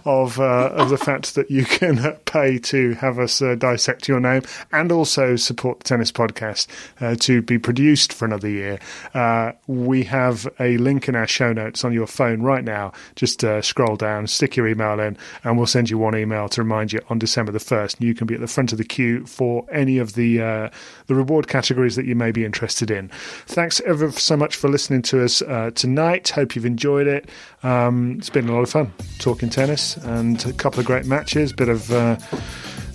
[0.06, 4.08] of uh, of the fact that you can uh, pay to have us uh, dissect
[4.08, 6.68] your name and also support the tennis podcast
[7.02, 8.80] uh, to be produced for another year,
[9.14, 12.92] uh, we have a link in our show notes on your phone right now.
[13.16, 16.64] Just uh, scroll down, stick your email in, and we'll send you one email to
[16.64, 18.02] remind you on December the first.
[18.02, 20.70] You can be at the front of the queue for any of the uh,
[21.08, 23.10] the reward categories that you may be interested in.
[23.46, 26.30] Thanks ever so much for listening to us uh, tonight.
[26.30, 27.30] Hope you've enjoyed it.
[27.64, 31.54] Um, it's been a lot of fun talking tennis and a couple of great matches,
[31.54, 32.18] bit of uh,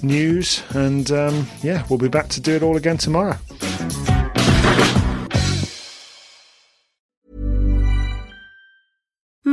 [0.02, 3.36] news, and um, yeah, we'll be back to do it all again tomorrow.